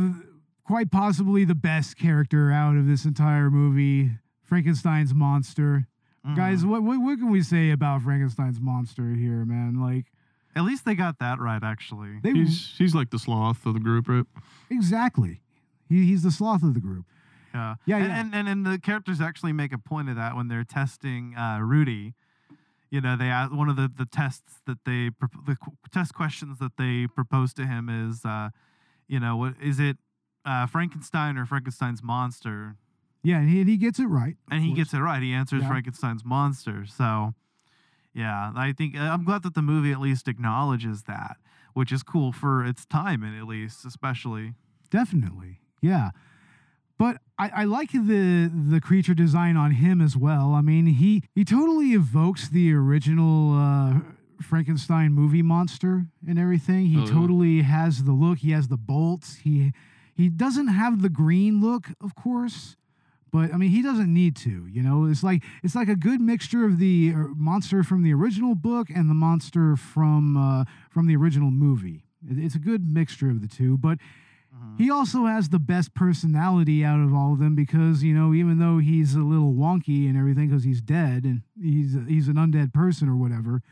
[0.64, 4.12] quite possibly the best character out of this entire movie,
[4.42, 5.86] Frankenstein's monster.
[6.26, 6.36] Mm-hmm.
[6.36, 9.78] Guys, what, what what can we say about Frankenstein's monster here, man?
[9.78, 10.06] Like
[10.56, 12.18] At least they got that right, actually.
[12.22, 14.24] they He's he's like the sloth of the group, right?
[14.70, 15.42] exactly.
[15.86, 17.04] He, he's the sloth of the group.
[17.56, 17.74] Yeah.
[17.86, 18.20] Yeah, and, yeah.
[18.20, 21.58] And, and and the characters actually make a point of that when they're testing uh,
[21.60, 22.14] Rudy.
[22.90, 25.10] You know, they ask, one of the, the tests that they
[25.44, 25.56] the
[25.92, 28.50] test questions that they propose to him is, uh,
[29.08, 29.96] you know, what is it,
[30.44, 32.76] uh, Frankenstein or Frankenstein's monster?
[33.24, 34.36] Yeah, and he, and he gets it right.
[34.50, 34.76] And he course.
[34.78, 35.20] gets it right.
[35.20, 35.68] He answers Yeah.
[35.68, 36.86] Frankenstein's monster.
[36.86, 37.34] So,
[38.14, 41.38] yeah, I think uh, I'm glad that the movie at least acknowledges that,
[41.74, 44.54] which is cool for its time, and at least especially.
[44.90, 45.58] Definitely.
[45.82, 46.10] Yeah.
[46.98, 50.52] But I, I like the the creature design on him as well.
[50.54, 54.00] I mean, he he totally evokes the original uh,
[54.40, 56.87] Frankenstein movie monster and everything.
[56.87, 57.11] He Oh, yeah.
[57.12, 58.38] totally has the look.
[58.38, 59.37] He has the bolts.
[59.37, 59.72] He
[60.14, 62.76] he doesn't have the green look, of course,
[63.30, 64.66] but I mean, he doesn't need to.
[64.66, 68.14] You know, it's like it's like a good mixture of the uh, monster from the
[68.14, 72.04] original book and the monster from uh, from the original movie.
[72.26, 73.98] It's a good mixture of the two, but
[74.78, 78.58] he also has the best personality out of all of them because you know even
[78.58, 82.72] though he's a little wonky and everything because he's dead and he's he's an undead
[82.74, 83.62] person or whatever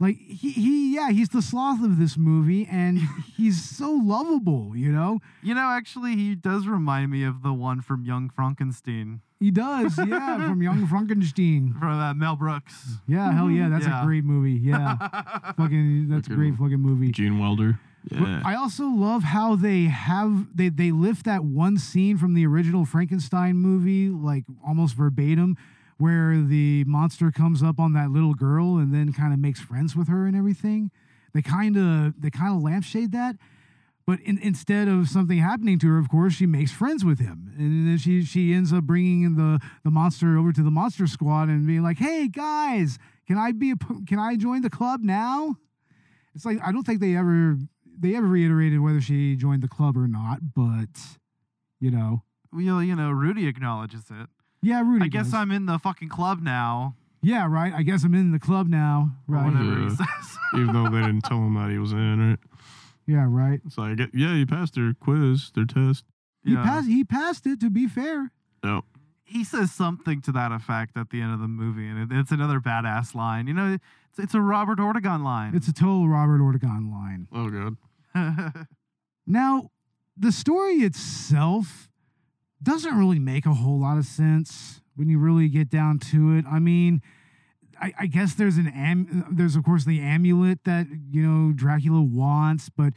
[0.00, 2.98] like he, he yeah he's the sloth of this movie and
[3.36, 7.80] he's so lovable you know You know, actually, he does remind me of the one
[7.80, 12.98] from Young Frankenstein he does yeah from young frankenstein from uh, Mel Brooks.
[13.08, 14.02] yeah hell yeah that's Yeah.
[14.02, 14.94] a great movie yeah
[15.56, 17.80] fucking that's a great fucking movie Gene Wilder.
[18.10, 18.42] Yeah.
[18.44, 22.84] I also love how they have they they lift that one scene from the original
[22.84, 25.56] Frankenstein movie like almost verbatim
[25.98, 29.94] where the monster comes up on that little girl and then kind of makes friends
[29.94, 30.90] with her and everything.
[31.32, 33.36] They kind of they kind of lampshade that.
[34.04, 37.52] But in, instead of something happening to her, of course, she makes friends with him,
[37.56, 41.48] and then she she ends up bringing the the monster over to the monster squad
[41.48, 45.56] and being like, "Hey guys, can I be a, can I join the club now?"
[46.34, 47.56] It's like I don't think they ever
[47.98, 51.00] they ever reiterated whether she joined the club or not, but
[51.80, 54.28] you know, Well, you know, Rudy acknowledges it.
[54.62, 55.04] yeah, Rudy.
[55.04, 55.34] I guess does.
[55.34, 56.94] I'm in the fucking club now.
[57.22, 57.72] Yeah, right.
[57.72, 59.12] I guess I'm in the club now.
[59.28, 59.44] Right.
[59.44, 60.06] whatever he says.
[60.54, 62.38] Even though they didn't tell him that he was in, right?
[63.06, 63.60] Yeah, right.
[63.64, 66.04] It's like, yeah, you passed their quiz, their test.
[66.44, 66.62] He Yeah.
[66.64, 66.88] passed.
[66.88, 67.60] He passed it.
[67.60, 68.30] To be fair.
[68.64, 68.82] No.
[69.24, 72.30] he says something to that effect at the end of the movie, and it, it's
[72.32, 73.46] another badass line.
[73.46, 73.78] You know,
[74.12, 75.54] it's, it's a Robert Ortegon line.
[75.54, 77.28] It's a total Robert Ortegon line.
[77.32, 77.76] Oh, God.
[79.26, 79.70] Now,
[80.16, 81.88] the story itself
[82.62, 86.44] doesn't really make a whole lot of sense when you really get down to it.
[86.50, 87.00] I mean,
[87.80, 92.02] I, I guess there's an am- there's of course the amulet that you know Dracula
[92.02, 92.92] wants, but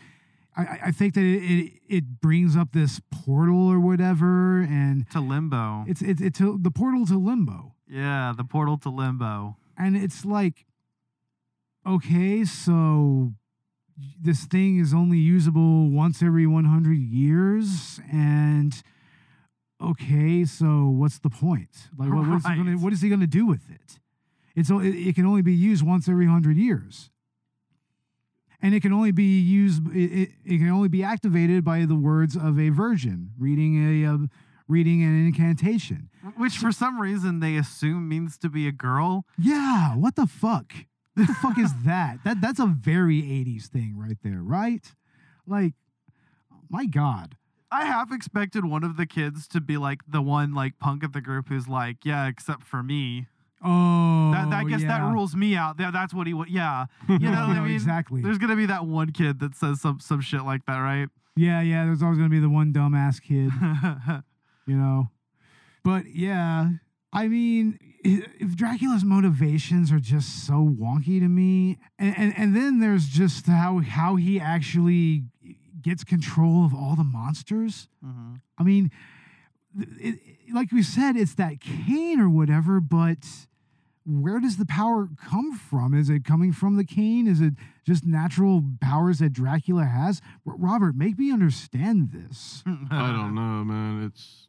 [0.58, 5.10] I, I- I think that it, it it brings up this portal or whatever, and
[5.12, 5.86] to limbo.
[5.88, 9.58] it's it's it's a, the portal to limbo, Yeah, the portal to limbo.
[9.78, 10.66] and it's like,
[11.86, 13.34] okay, so
[14.20, 18.82] this thing is only usable once every 100 years, and
[19.82, 21.70] okay, so what's the point?
[21.98, 24.00] Like, what, what's he gonna, what is he going to do with it?
[24.56, 27.10] It's it, can only be used once every 100 years.
[28.62, 29.86] And it can only be used.
[29.94, 34.14] It, it, it can only be activated by the words of a virgin reading a
[34.14, 34.18] uh,
[34.68, 36.10] reading an incantation.
[36.38, 39.26] Which for some reason they assume means to be a girl.
[39.38, 40.74] Yeah, what the fuck?
[41.16, 42.20] What the fuck is that?
[42.24, 44.86] That that's a very 80s thing right there, right?
[45.48, 45.74] Like
[46.70, 47.36] my god.
[47.72, 51.14] I have expected one of the kids to be like the one like punk of
[51.14, 53.28] the group who's like, yeah, except for me.
[53.64, 55.00] Oh, That, that I guess yeah.
[55.00, 55.78] that rules me out.
[55.78, 56.50] That, that's what he would.
[56.50, 57.72] Yeah, you know what No, I mean.
[57.74, 58.22] exactly.
[58.22, 61.08] There's gonna be that one kid that says some some shit like that, right?
[61.38, 63.52] Yeah, yeah, there's always going to be the one dumbass kid,
[64.66, 65.10] you know.
[65.84, 66.70] But yeah,
[67.16, 72.80] I mean, if Dracula's motivations are just so wonky to me, and and, and then
[72.80, 75.24] there's just how how he actually
[75.82, 77.88] gets control of all the monsters.
[78.06, 78.42] Mhm.
[78.58, 78.92] I mean,
[79.80, 80.20] it, it-
[80.54, 83.18] like we said, it's that cane or whatever, but
[84.06, 85.94] where does the power come from?
[85.96, 87.26] Is it coming from the cane?
[87.28, 90.22] Is it just natural powers that Dracula has?
[90.46, 92.64] Robert, make me understand this.
[92.92, 94.04] I don't know, man.
[94.04, 94.45] It's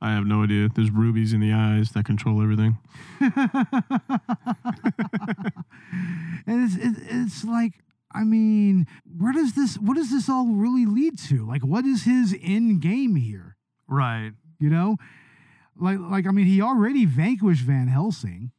[0.00, 0.68] I have no idea.
[0.74, 2.78] There's rubies in the eyes that control everything.
[3.20, 3.32] and
[6.46, 7.74] it's it, it's like
[8.12, 8.86] I mean,
[9.16, 11.46] where does this what does this all really lead to?
[11.46, 13.56] Like what is his end game here?
[13.88, 14.32] right.
[14.60, 14.96] You know?
[15.80, 18.50] Like like I mean, he already vanquished Van Helsing.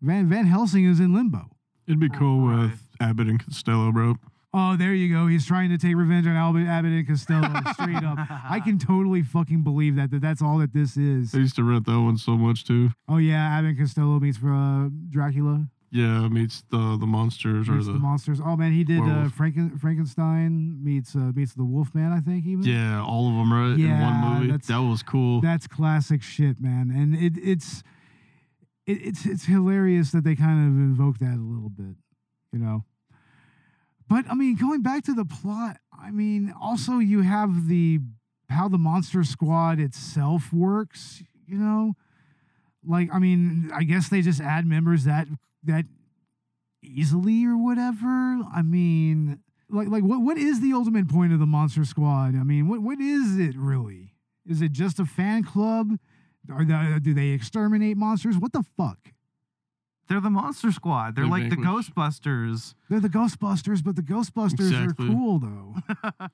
[0.00, 1.50] Van Van Helsing is in limbo.
[1.86, 2.62] It'd be cool oh, Right.
[2.70, 4.16] with Abbott and Costello, bro.
[4.54, 5.26] Oh, there you go.
[5.26, 8.18] He's trying to take revenge on Albert Abbott and Costello straight up.
[8.50, 11.34] I can totally fucking believe that, that that's all that this is.
[11.34, 12.90] I used to rent that one so much too.
[13.08, 15.66] Oh yeah, Abbott and Costello meets for uh, Dracula.
[15.90, 18.40] Yeah, meets the the monsters or Meets the, the, monsters.
[18.44, 19.28] Oh man, he did uh.
[19.28, 22.12] Franken, Frankenstein meets uh, meets the Wolfman.
[22.12, 22.64] I think even.
[22.64, 24.58] yeah, all of them right in one movie.
[24.66, 25.40] That was cool.
[25.40, 26.90] That's classic shit, man.
[26.94, 27.82] And it it's
[28.86, 31.96] it, it's it's hilarious that they kind of invoke that a little bit,
[32.52, 32.84] you know.
[34.08, 38.00] But I mean, going back to the plot, I mean, also you have the
[38.48, 41.94] how the monster squad itself works, you know?
[42.86, 45.28] Like I mean, I guess they just add members that
[45.64, 45.84] that
[46.82, 48.38] easily or whatever.
[48.54, 52.34] I mean, like like what what is the ultimate point of the monster squad?
[52.34, 54.14] I mean, what what is it really?
[54.46, 55.98] Is it just a fan club?
[56.46, 58.38] The, do they exterminate monsters?
[58.38, 58.98] What the fuck?
[60.08, 61.14] They're the Monster Squad.
[61.16, 61.56] They're They like the.
[61.56, 62.74] Ghostbusters.
[62.88, 65.06] They're the Ghostbusters, but the Ghostbusters Exactly.
[65.06, 65.74] are cool though.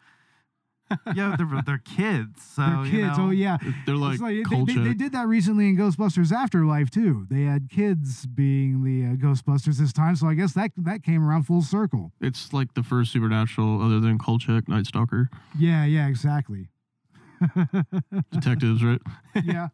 [1.15, 2.43] yeah, they're, they're kids.
[2.55, 3.19] So They're you kids.
[3.19, 3.57] know, oh yeah.
[3.87, 7.27] They're like, It's like they, cult they, they did that recently in Ghostbusters Afterlife too.
[7.31, 11.27] They had kids being the uh, Ghostbusters this time, so I guess that that came
[11.27, 12.13] around full circle.
[12.21, 16.69] It's like the first supernatural other than Kolchak, Night Stalker, Yeah, yeah, exactly.
[18.31, 19.01] detectives, right?
[19.45, 19.69] yeah.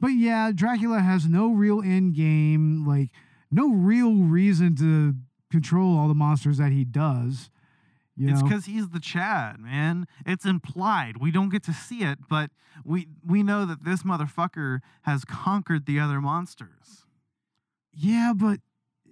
[0.00, 3.10] But yeah, Dracula has no real end game, like
[3.50, 5.14] no real reason to
[5.50, 7.50] control all the monsters that he does.
[8.16, 10.06] You It's because he's the Chad, man.
[10.24, 11.18] It's implied.
[11.18, 12.50] We don't get to see it, but
[12.84, 17.04] we we know that this motherfucker has conquered the other monsters.
[17.92, 18.60] Yeah, but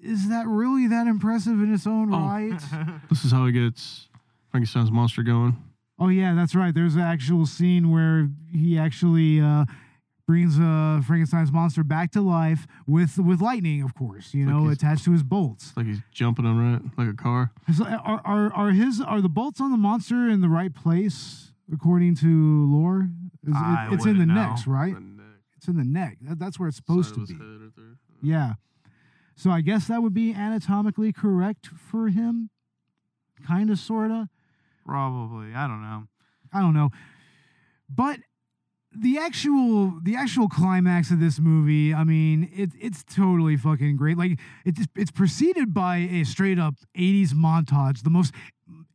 [0.03, 2.19] is that really that impressive in its own Oh.
[2.19, 2.61] right?
[3.11, 4.09] This is how he gets
[4.51, 5.57] Frankenstein's monster going.
[5.99, 6.75] Oh yeah, that's right.
[6.75, 9.65] There's an actual scene where he actually uh,
[10.27, 14.33] brings uh, Frankenstein's monster back to life with with lightning, of course.
[14.35, 15.73] You Like know, he's- attached to his bolts.
[15.77, 17.53] Like he's jumping on right like a car.
[17.81, 22.15] Are, are are his are the bolts on the monster in the right place according
[22.17, 23.09] to lore?
[23.47, 24.35] Is it- it's in the know.
[24.35, 24.95] necks, right?
[24.95, 26.19] The neck, It's in the neck.
[26.23, 27.39] That, that's where it's supposed side to be.
[27.41, 27.71] right.
[28.23, 28.55] Yeah.
[29.37, 32.51] So I guess that would be anatomically correct for him.
[33.47, 34.29] Kind of, sort of.
[34.87, 35.53] Probably.
[35.55, 36.05] I don't know.
[36.53, 36.91] I don't know.
[37.95, 38.21] But
[38.97, 44.17] the actual the actual climax of this movie, I mean, it, it's totally fucking great.
[44.17, 48.33] Like it's it's preceded by a straight up 80s montage, the most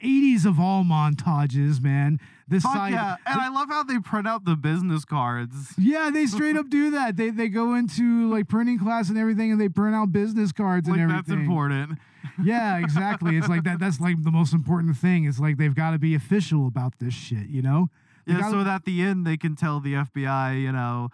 [0.03, 2.19] 80s of all montages, man.
[2.47, 3.15] This Fuck side yeah.
[3.27, 5.73] And I love how they print out the business cards.
[5.77, 7.15] Yeah, they straight up do that.
[7.17, 10.87] They they go into like printing class and everything and they print out business cards
[10.87, 11.35] Like and everything.
[11.35, 11.99] that's important.
[12.43, 13.37] Yeah, exactly.
[13.37, 15.25] it's like that that's like the most important thing.
[15.25, 17.89] It's like they've got to be official about this shit, you know?
[18.29, 21.09] Yeah, gotta- so that at the end they can tell the FBI, you know,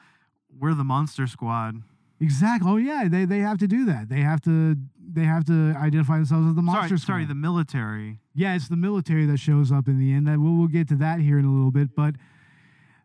[0.57, 1.81] we're the Monster Squad.
[2.19, 2.69] Exactly.
[2.71, 4.07] Oh yeah, they they have to do that.
[4.09, 4.75] They have to
[5.13, 6.97] they have to identify themselves as the monster.
[6.97, 8.19] sorry, sorry, the military.
[8.33, 10.25] Yeah, it's the military that shows up in the end.
[10.27, 12.15] That we'll, we'll get to that here in a little bit, but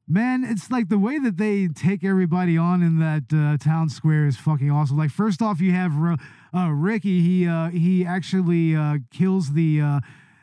[0.07, 4.27] man, it's like the way that they take everybody on in that uh, town square
[4.27, 4.97] is fucking awesome.
[4.97, 5.93] Like first off, you have
[6.55, 7.21] uh, Ricky.
[7.21, 10.01] He uh, he actually uh, kills the uh,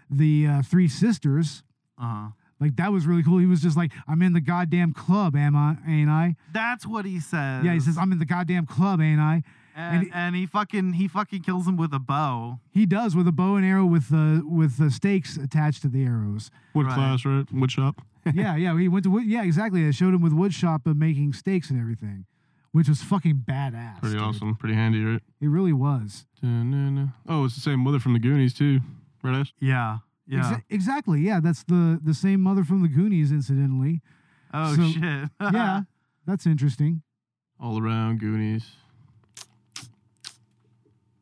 [0.09, 1.63] the uh, three sisters.
[1.97, 2.27] Uh huh.
[2.59, 3.37] Like that was really cool.
[3.37, 5.77] He was just like, "I'm in the goddamn club, am I?
[5.87, 7.63] Ain't I?" That's what he says.
[7.63, 9.43] Yeah, he says, "I'm in the goddamn club, ain't I?"
[9.75, 12.59] and, and, he fucking he fucking kills him with a bow.
[12.71, 16.03] He does with a bow and arrow with uh, with the stakes attached to the
[16.03, 16.49] arrows.
[16.73, 16.95] Wood Right.
[16.95, 17.45] class, right?
[17.53, 18.01] Wood shop.
[18.33, 18.77] yeah, yeah.
[18.77, 19.25] He went to wood.
[19.25, 19.87] Yeah, exactly.
[19.87, 22.25] I showed him with wood shop of making stakes and everything,
[22.71, 23.99] which was fucking badass.
[24.01, 24.23] Pretty dude.
[24.23, 24.55] awesome.
[24.55, 25.21] Pretty handy, right?
[25.39, 26.25] It really was.
[26.41, 27.09] Da-na-na.
[27.27, 28.79] Oh, it's the same mother from the Goonies too,
[29.23, 29.35] right?
[29.41, 29.53] Ash?
[29.59, 30.41] Yeah, yeah.
[30.41, 31.21] Exa- exactly.
[31.21, 34.01] Yeah, that's the the same mother from the Goonies, incidentally.
[34.53, 35.29] oh so- shit.
[35.53, 35.81] yeah,
[36.25, 37.01] that's interesting.
[37.59, 38.65] All around Goonies.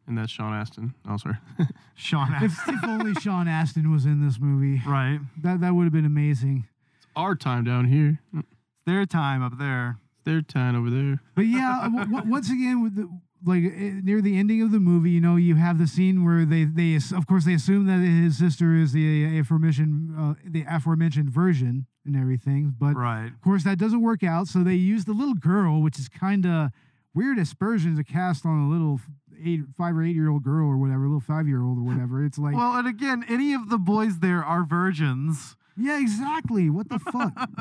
[0.07, 0.93] And that's Sean Astin.
[1.09, 1.37] Oh, sorry.
[1.95, 2.31] Sean.
[2.43, 5.19] If, if only Sean Astin was in this movie, right.
[5.41, 6.67] that that would have been amazing.
[6.97, 8.19] It's our time down here.
[8.37, 8.47] It's
[8.85, 9.97] Their time up there.
[10.17, 11.21] It's their time over there.
[11.33, 13.09] But yeah, w- w- once again, with the
[13.45, 16.45] like eh, near the ending of the movie, you know, you have the scene where
[16.45, 21.29] they they of course they assume that his sister is the aforementioned uh, the aforementioned
[21.29, 23.27] version and everything, but Right.
[23.27, 24.47] of course that doesn't work out.
[24.47, 26.71] So they use the little girl, which is kind of
[27.13, 28.99] weird aspersion to cast on a little
[29.43, 32.23] eight, five or eight year old girl or whatever, little five year old or whatever.
[32.25, 35.55] It's like, Well, and again, any of the boys there are virgins.
[35.77, 36.69] yeah, exactly.
[36.69, 37.49] What the fuck?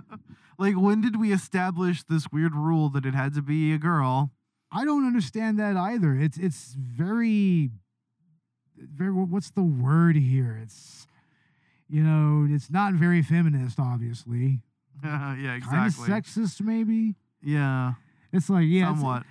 [0.56, 4.30] Like, when did we establish this weird rule that it had to be a girl?
[4.74, 6.14] I don't understand that either.
[6.14, 7.70] It's it's very
[8.76, 10.58] very what's the word here?
[10.62, 11.06] It's
[11.88, 14.60] you know, it's not very feminist, obviously.
[15.04, 16.06] yeah, exactly.
[16.08, 17.14] Kind of sexist, maybe.
[17.42, 17.92] yeah,
[18.32, 19.24] It's like yeah, somewhat.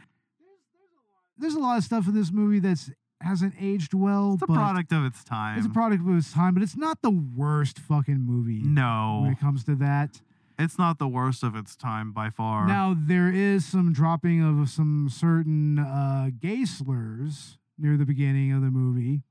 [1.38, 2.90] there's a lot of stuff in this movie that's
[3.22, 4.34] hasn't aged well.
[4.36, 5.58] It's a product of its time.
[5.58, 9.32] It's a product of its time, but it's not the worst fucking movie No, when
[9.32, 10.22] it comes to that.
[10.60, 12.68] It's not the worst of its time by far.
[12.68, 18.62] Now there is some dropping of some certain uh, gay slurs near the beginning of
[18.62, 19.22] the movie.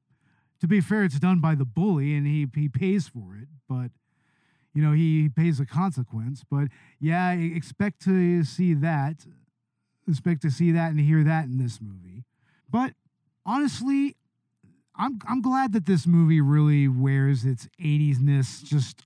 [0.60, 3.90] To be fair, it's done by the bully, and he he pays for it, but
[4.74, 6.44] you know he pays a consequence.
[6.48, 6.68] But
[7.00, 9.26] yeah, expect to see that,
[10.06, 12.24] expect to see that and hear that in this movie.
[12.70, 12.94] But
[13.44, 14.16] honestly,
[14.96, 19.04] I'm I'm glad that this movie really wears its 80s-ness just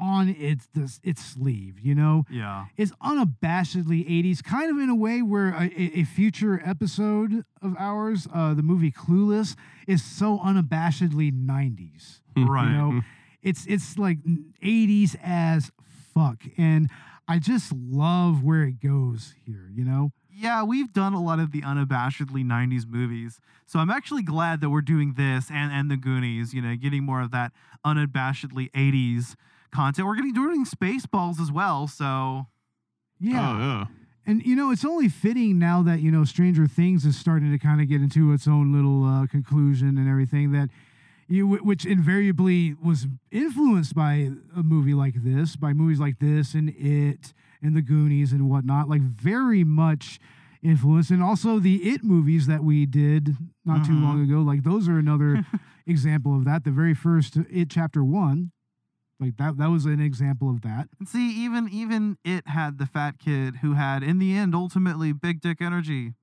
[0.00, 1.78] on its this, its sleeve.
[1.80, 6.04] You know, yeah, is unabashedly 80s, kind of in a way where a, a- a
[6.04, 12.20] future episode of ours, uh, the movie Clueless, is so unabashedly 90s.
[12.36, 12.64] right.
[12.70, 13.00] You know,
[13.42, 14.18] it's it's like
[14.62, 15.70] 80s as
[16.14, 16.88] fuck, and
[17.28, 19.70] I just love where it goes here.
[19.72, 23.38] You know, yeah, we've done a lot of the unabashedly 90s movies.
[23.66, 27.04] So I'm actually glad that we're doing this and, and the Goonies, you know, getting
[27.04, 27.52] more of that
[27.86, 29.36] unabashedly 80s
[29.70, 30.06] content.
[30.06, 31.86] We're getting doing Spaceballs as well.
[31.86, 32.46] So
[33.18, 33.50] yeah.
[33.54, 33.84] Oh, yeah.
[34.26, 37.58] And you know, it's only fitting now that you know Stranger Things is starting to
[37.58, 40.68] kind of get into its own little uh, conclusion and everything that
[41.26, 46.70] you, which invariably was influenced by a movie like this, by movies like this and
[46.76, 50.18] It and The Goonies and whatnot, like very much
[50.62, 54.02] influenced, and also the It movies that we did not too Mhm.
[54.02, 54.42] long ago.
[54.42, 55.44] Like those are another
[55.86, 56.64] example of that.
[56.64, 58.50] The very first It chapter one,
[59.20, 60.88] like that, that was an example of that.
[60.98, 65.12] and see, even even it had the fat kid who had, in the end, ultimately
[65.12, 66.14] big dick energy.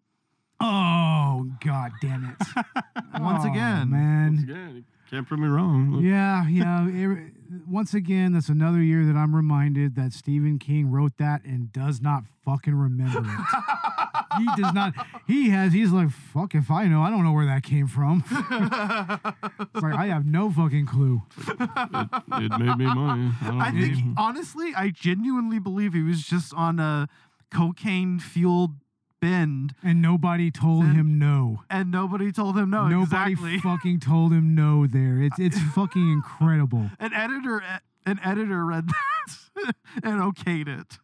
[0.59, 2.47] Oh God damn it!
[3.21, 3.89] Once Oh, again.
[3.91, 4.27] man.
[4.31, 5.91] Once again, can't prove me wrong.
[5.93, 6.81] Look, Yeah, yeah.
[6.81, 7.31] every-
[7.65, 12.01] once again, that's another year that I'm reminded that Stephen King wrote that and does
[12.01, 13.25] not fucking remember it.
[14.37, 14.93] he does not.
[15.27, 15.73] He has.
[15.73, 17.01] He's like, fuck if I know.
[17.01, 18.23] I don't know where that came from.
[18.29, 21.21] it's like I have no fucking clue.
[21.37, 23.31] It, it made me money.
[23.41, 24.13] I, I think, know.
[24.17, 27.07] honestly, I genuinely believe he was just on a
[27.51, 28.71] cocaine fueled
[29.19, 31.63] bend And nobody told him no.
[31.69, 32.87] and nobody told him no.
[32.87, 33.59] nobody exactly.
[33.63, 34.85] fucking told him no.
[34.87, 36.89] There, it's it's fucking incredible.
[36.99, 37.63] an editor
[38.05, 39.73] an editor read that
[40.03, 40.99] and okayed it.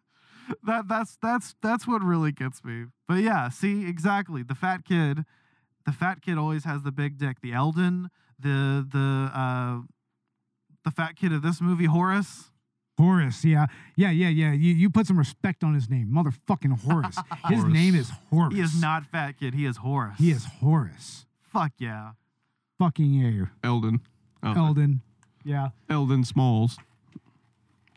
[0.66, 2.86] That that's that's that's what really gets me.
[3.08, 5.26] But yeah, see exactly the fat kid.
[5.86, 7.41] The fat kid always has the big dick.
[7.41, 9.80] The Eldon, the the uh,
[10.84, 12.50] the fat kid of this movie, Horace.
[13.00, 13.66] Horace, yeah,
[13.96, 14.52] yeah, yeah, yeah.
[14.54, 17.18] You you put some respect on his name, motherfucking Horace.
[17.50, 17.74] His Horace.
[17.74, 18.54] name is Horace.
[18.54, 19.56] He is not fat kid.
[19.56, 20.18] He is Horace.
[20.20, 21.26] He is Horace.
[21.41, 22.12] Fuck yeah.
[22.78, 23.52] Fucking air.
[23.64, 24.02] Eldon.
[24.44, 25.02] Oh, Eldon.
[25.44, 25.70] Yeah.
[25.89, 26.78] Eldon Smalls.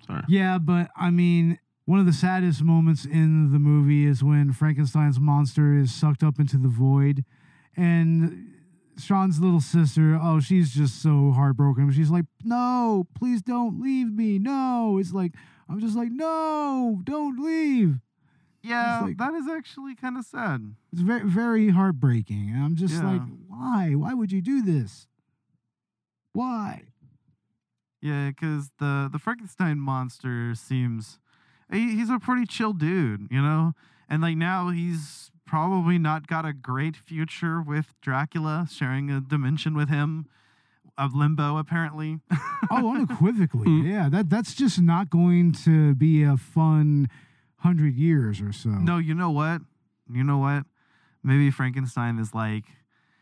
[0.07, 0.23] Sorry.
[0.29, 5.19] Yeah, but I mean, one of the saddest moments in the movie is when Frankenstein's
[5.19, 7.25] monster is sucked up into the void,
[7.77, 8.53] and
[8.99, 11.91] Sean's little sister, oh, she's just so heartbroken.
[11.93, 14.39] She's like, no, please don't leave me.
[14.39, 14.99] No.
[14.99, 15.33] It's like,
[15.69, 18.01] I'm just like, no, don't leave.
[18.63, 20.75] Yeah, like- that is actually kind of sad.
[20.93, 22.51] It's very, very heartbreaking.
[22.51, 23.11] And I'm just Yeah.
[23.13, 23.95] like, why?
[23.95, 25.07] Why would you do this?
[26.33, 26.85] Why?
[28.01, 31.19] Yeah, because the the Frankenstein monster seems
[31.73, 33.73] he, he's a pretty chill dude, you know,
[34.09, 39.75] and like now he's probably not got a great future with Dracula sharing a dimension
[39.77, 40.27] with him
[40.99, 42.19] of limbo apparently.
[42.69, 43.67] Oh, unequivocally.
[43.67, 43.87] Hmm.
[43.87, 47.09] yeah, that that's just not going to be a fun
[47.59, 48.71] hundred years or so.
[48.71, 49.61] no, you know what?
[50.13, 50.65] You know what?
[51.23, 52.65] Maybe Frankenstein is like,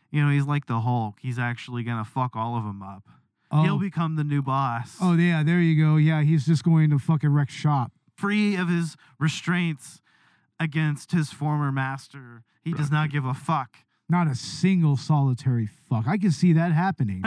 [0.09, 1.17] you know, he's like the Hulk.
[1.21, 3.03] He's actually gonna fuck all of them up.
[3.51, 3.79] He'll Oh.
[3.79, 4.97] become the new boss.
[4.99, 5.97] Oh yeah, there you go.
[5.97, 7.91] Yeah, he's just going to fucking wreck shop.
[8.15, 10.01] Free of his restraints
[10.59, 12.43] against his former master.
[12.63, 13.77] He does not give a fuck.
[14.07, 16.07] Not a single solitary fuck.
[16.07, 17.23] I can see that happening.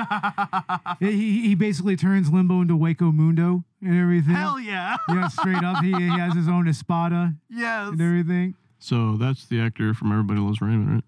[1.01, 4.35] he, he basically turns Limbo into Hueco Mundo and everything.
[4.35, 4.97] Hell yeah.
[5.09, 5.83] yeah, straight up.
[5.83, 7.89] He, he has his own espada Yes.
[7.91, 8.55] and everything.
[8.79, 11.05] So that's the actor from Everybody Loves Raymond, right?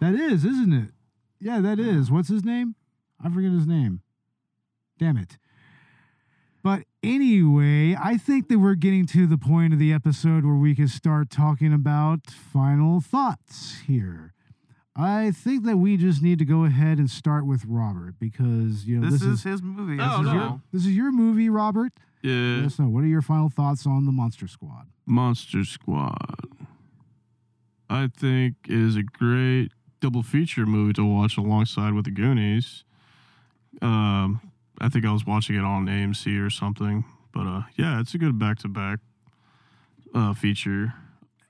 [0.00, 0.90] That is, isn't it?
[1.40, 2.10] Yeah, that is.
[2.10, 2.74] What's his name?
[3.22, 4.02] I forget his name.
[4.98, 5.38] Damn it.
[6.64, 10.74] But anyway, I think that we're getting to the point of the episode where we
[10.74, 14.32] can start talking about final thoughts here.
[14.96, 18.98] I think that we just need to go ahead and start with Robert because you
[18.98, 19.98] know This, this, is, his movie.
[20.00, 20.32] Oh, this is no.
[20.34, 21.92] your- this is your movie, Robert.
[22.22, 22.56] Yeah.
[22.56, 22.88] Let us know.
[22.88, 24.86] What are your final thoughts on the Monster Squad?
[25.04, 26.48] Monster Squad.
[27.90, 32.84] I think it is a great double feature movie to watch alongside with the Goonies.
[33.82, 34.40] Um,
[34.84, 38.18] I think I was watching it on AMC or something, but uh, yeah, it's a
[38.18, 38.98] good back to back
[40.36, 40.94] feature.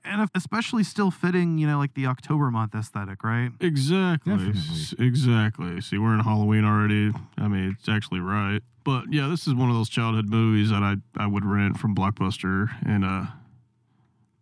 [0.03, 3.51] and especially still fitting, you know, like the October month aesthetic, right?
[3.59, 4.33] Exactly.
[4.37, 5.05] Definitely.
[5.07, 5.81] Exactly.
[5.81, 7.11] See, we're in Halloween already.
[7.37, 8.61] I mean, it's actually right.
[8.83, 11.95] But yeah, this is one of those childhood movies that I I would rent from
[11.95, 13.25] Blockbuster and uh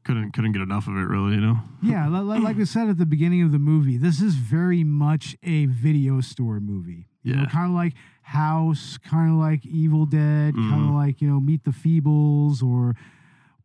[0.04, 1.60] couldn't couldn't get enough of it really, you know.
[1.82, 4.84] Yeah, li- li- like I said at the beginning of the movie, this is very
[4.84, 7.08] much a video store movie.
[7.24, 7.48] You know, Yeah.
[7.50, 10.96] kind of like House, kind of like Evil Dead, kind of mm-hmm.
[10.96, 12.96] like, you know, Meet the Feebles or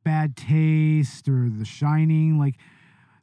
[0.04, 2.38] Bad Taste or The Shining.
[2.38, 2.56] Like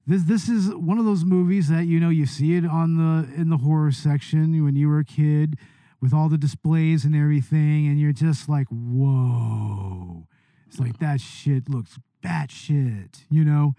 [0.08, 3.34] this this is one of those movies that, you know, you see it on the
[3.40, 5.58] in the horror section when you were a kid
[6.02, 10.28] with all the displays and everything, and you're just like, whoa.
[10.68, 13.76] It's like that shit looks bat shit, you know?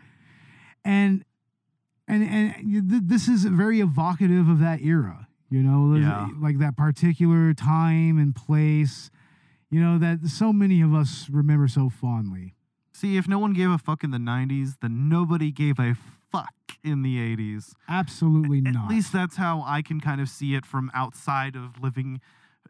[0.84, 1.24] And
[2.08, 6.28] and and th- this is very evocative of that era you know Yeah.
[6.40, 9.10] like that particular time and place
[9.70, 12.52] you know that so many of us remember so fondly
[12.92, 15.94] See, if no one gave a fuck in the 90s, then nobody gave a
[16.32, 17.74] fuck in the 80s.
[17.90, 21.56] absolutely At not At least that's how I can kind of see it from outside
[21.56, 22.22] of living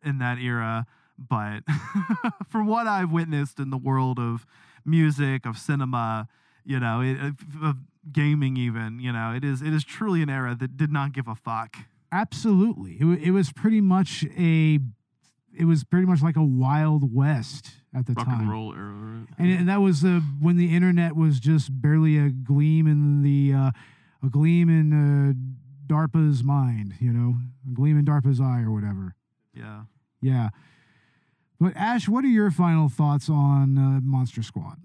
[0.02, 0.84] in that era.
[1.16, 1.60] But
[2.48, 4.44] from what I've witnessed in the world of
[4.84, 6.26] music, of cinema,
[6.64, 7.76] you know, it, of, of
[8.12, 11.28] gaming, even, you know, it is it is truly an era that did not give
[11.28, 11.76] a fuck.
[12.12, 14.78] Absolutely it, it was pretty much a
[15.58, 18.92] it was pretty much like a wild west at the Rock time and roll era,
[18.92, 19.26] right?
[19.38, 23.54] and, and that was uh, when the internet was just barely a gleam in the
[23.54, 23.70] uh,
[24.22, 25.32] a gleam in uh,
[25.86, 27.36] DARPA's mind, you know,
[27.66, 29.14] a gleam in DARPA's eye or whatever.
[29.54, 29.82] Yeah.
[30.20, 30.50] Yeah.
[31.58, 34.78] But Ash, what are your final thoughts on uh, Monster Squad?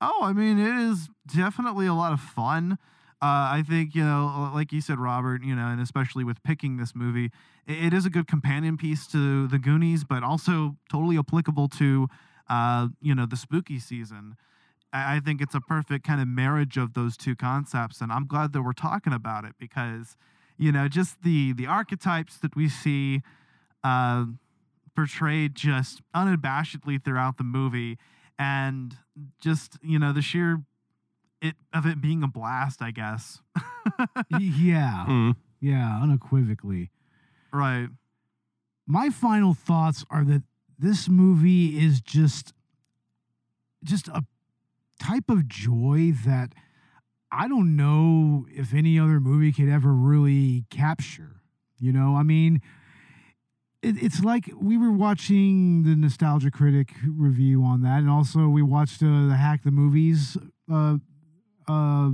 [0.00, 2.78] Oh, I mean, it is definitely a lot of fun.
[3.20, 6.76] Uh, I think, you know, like you said, Robert, you know, and especially with picking
[6.76, 7.30] this movie,
[7.66, 12.06] it, is a good companion piece to The Goonies, but also totally applicable to,
[12.48, 14.36] uh, you know, the spooky season.
[14.92, 18.26] I, I think it's a perfect kind of marriage of those two concepts, and I'm
[18.26, 20.16] glad that we're talking about it because,
[20.56, 23.22] you know, just the the archetypes that we see
[23.82, 24.26] uh,
[24.94, 27.98] portrayed just unabashedly throughout the movie
[28.38, 28.96] and
[29.40, 30.62] just you know the sheer
[31.40, 33.40] it of it being a blast i guess
[34.38, 35.04] yeah.
[35.08, 35.36] Mm.
[35.60, 36.90] Yeah, unequivocally.
[37.52, 37.88] right
[38.86, 40.42] My final thoughts are that
[40.78, 42.52] this movie is just
[43.84, 44.24] just a
[45.00, 46.52] type of joy that
[47.30, 51.42] I don't know if any other movie could ever really capture.
[51.78, 52.60] You know, I mean,
[53.82, 58.62] it, it's like we were watching the Nostalgia Critic review on that, and also we
[58.62, 60.36] watched uh, the Hack the Movies
[60.72, 60.96] uh,
[61.68, 62.10] uh,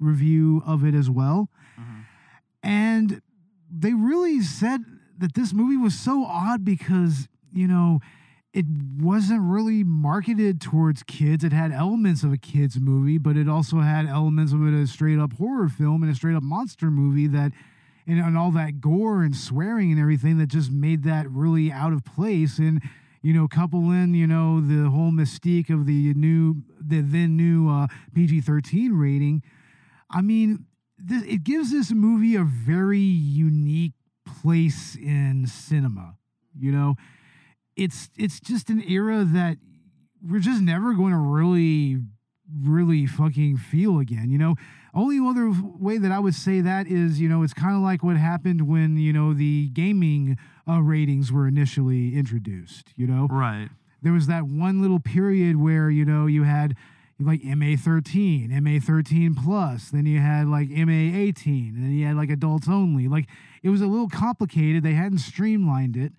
[0.00, 1.48] review of it as well.
[2.62, 3.22] And
[3.70, 4.80] they really said
[5.18, 8.00] that this movie was so odd because, you know,
[8.52, 8.66] it
[8.98, 11.42] wasn't really marketed towards kids.
[11.42, 14.86] It had elements of a kids movie, but it also had elements of it a
[14.86, 17.52] straight up horror film and a straight up monster movie that
[18.06, 21.92] and, and all that gore and swearing and everything that just made that really out
[21.92, 22.58] of place.
[22.58, 22.82] And
[23.22, 26.56] you know, couple in you know the whole mystique of the new,
[26.88, 29.42] the then new uh, PG thirteen rating.
[30.10, 30.66] I mean,
[30.98, 33.92] this, it gives this movie a very unique
[34.26, 36.16] place in cinema.
[36.58, 36.96] You know,
[37.76, 39.56] it's it's just an era that
[40.22, 41.98] we're just never going to really
[42.60, 44.54] really fucking feel again you know
[44.92, 48.02] only other way that i would say that is you know it's kind of like
[48.02, 50.36] what happened when you know the gaming
[50.68, 53.70] uh, ratings were initially introduced you know Right.
[54.02, 56.74] There was that one little period where you know you had
[57.20, 62.68] like MA13, MA13 plus, then you had like MA18, and then you had like adults
[62.68, 63.06] only.
[63.08, 63.26] Like
[63.62, 64.82] it was a little complicated.
[64.82, 66.12] They hadn't streamlined it,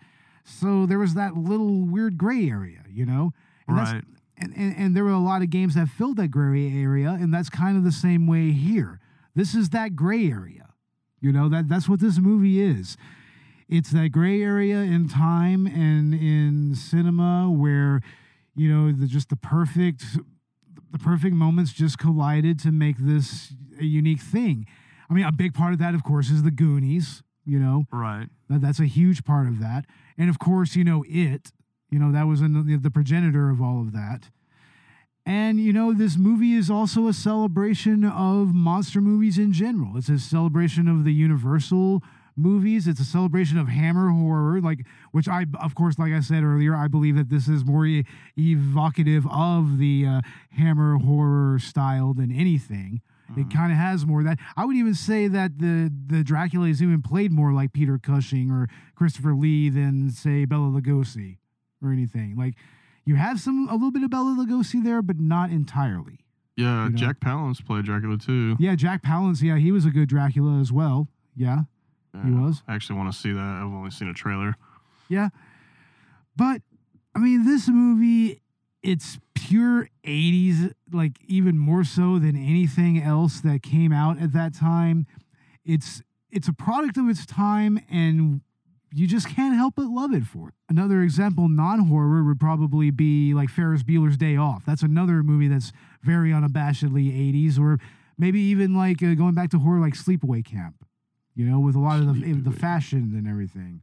[0.45, 3.33] so there was that little weird gray area, you know.
[3.67, 4.03] And Right.
[4.37, 7.33] and, and, and there were a lot of games that filled that gray area, and
[7.33, 8.99] that's kind of the same way here.
[9.35, 10.69] This is that gray area,
[11.19, 11.49] you know.
[11.49, 12.97] That that's what this movie is.
[13.75, 18.01] It's that gray area in time and in cinema where,
[18.55, 20.03] you know, the, just the perfect,
[20.91, 24.67] the perfect moments just collided to make this a unique thing.
[25.09, 27.23] I mean, a big part of that, of course, is the Goonies.
[27.45, 28.27] You know, Right.
[28.47, 29.85] that, that's a huge part of that,
[30.17, 31.51] and of course, you know, it.
[31.89, 34.29] You know, that was an, the, the progenitor of all of that.
[35.25, 39.97] And, you know, this movie is also a celebration of monster movies in general.
[39.97, 42.01] It's a celebration of the Universal
[42.35, 42.87] movies.
[42.87, 46.75] It's a celebration of Hammer horror, like, which I, of course, like I said earlier,
[46.75, 48.05] I believe that this is more e-
[48.37, 50.21] evocative of the uh,
[50.51, 53.01] Hammer horror style than anything.
[53.35, 54.37] It kind of has more of that.
[54.55, 58.51] I would even say that the the Dracula is even played more like Peter Cushing
[58.51, 61.37] or Christopher Lee than say Bela Lugosi
[61.81, 62.35] or anything.
[62.37, 62.53] Like
[63.05, 66.19] you have some a little bit of Bela Lugosi there, but not entirely.
[66.55, 66.95] Yeah, You know?
[66.95, 68.55] Jack Palance played Dracula too.
[68.59, 69.41] Yeah, Jack Palance.
[69.41, 71.07] Yeah, he was a good Dracula as well.
[71.35, 71.61] Yeah,
[72.23, 72.61] he was.
[72.67, 73.39] I actually want to see that.
[73.39, 74.55] I've only seen a trailer.
[75.09, 75.29] Yeah.
[76.35, 76.61] But
[77.15, 78.41] I mean, this movie,
[78.81, 84.53] it's pure 80s, like even more so than anything else that came out at that
[84.53, 85.05] time.
[85.65, 86.01] It's
[86.31, 88.41] it's a product of its time and
[88.91, 90.53] you just can't help but love it for it.
[90.69, 94.63] Another example, non-horror would probably be like Ferris Bueller's Day Off.
[94.65, 95.71] That's another movie that's
[96.03, 97.79] very unabashedly 80s or
[98.17, 100.75] maybe even like uh, going back to horror like Sleepaway Camp.
[101.35, 103.81] You know, with a lot of the the fashion and everything.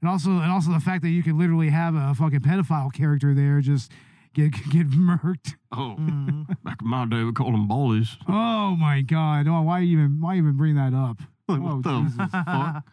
[0.00, 3.32] And also, and also the fact that you can literally have a fucking pedophile character
[3.34, 3.90] there just
[4.34, 5.54] get get murked.
[5.72, 6.46] Oh, Mhm.
[6.64, 8.16] back in my day, we called them ballies.
[8.28, 9.46] Oh my god!
[9.48, 11.20] Oh, why even why even bring that up?
[11.48, 12.84] Like, oh what the Jesus, fuck?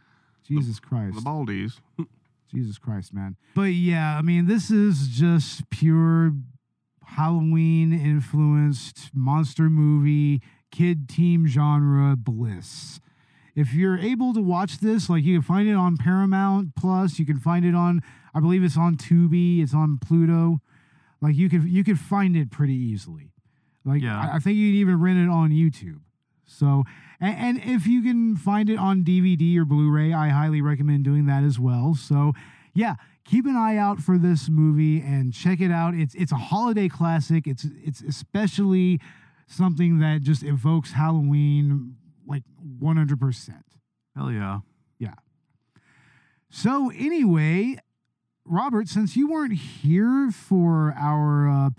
[0.46, 1.80] Jesus Christ, The baldies.
[2.54, 3.38] Jesus Christ, man.
[3.56, 6.34] But yeah, I mean, this is just pure
[7.06, 13.00] Halloween influenced monster movie kid team genre bliss.
[13.56, 17.26] If you're able to watch this, like you can find it on Paramount Plus, you
[17.26, 18.02] can find it on,
[18.34, 20.62] I believe it's on Tubi, it's on Pluto.
[21.22, 23.32] Like you could you could find it pretty easily.
[23.86, 24.20] Like Yeah.
[24.20, 26.00] I, I think you can even rent it on YouTube.
[26.46, 26.84] So
[27.20, 31.26] and, and if you can find it on DVD or Blu-ray, I highly recommend doing
[31.28, 31.94] that as well.
[31.94, 32.34] So
[32.74, 32.96] yeah,
[33.26, 35.94] keep an eye out for this movie and check it out.
[35.94, 37.48] It's it's a holiday classic.
[37.48, 39.00] It's it's especially
[39.48, 41.98] something that just evokes Halloween
[42.82, 43.62] 100%.
[44.16, 44.60] Hell yeah.
[45.00, 45.14] Yeah.
[46.50, 47.78] So anyway,
[48.46, 51.70] Robert, since you weren't here for our uh,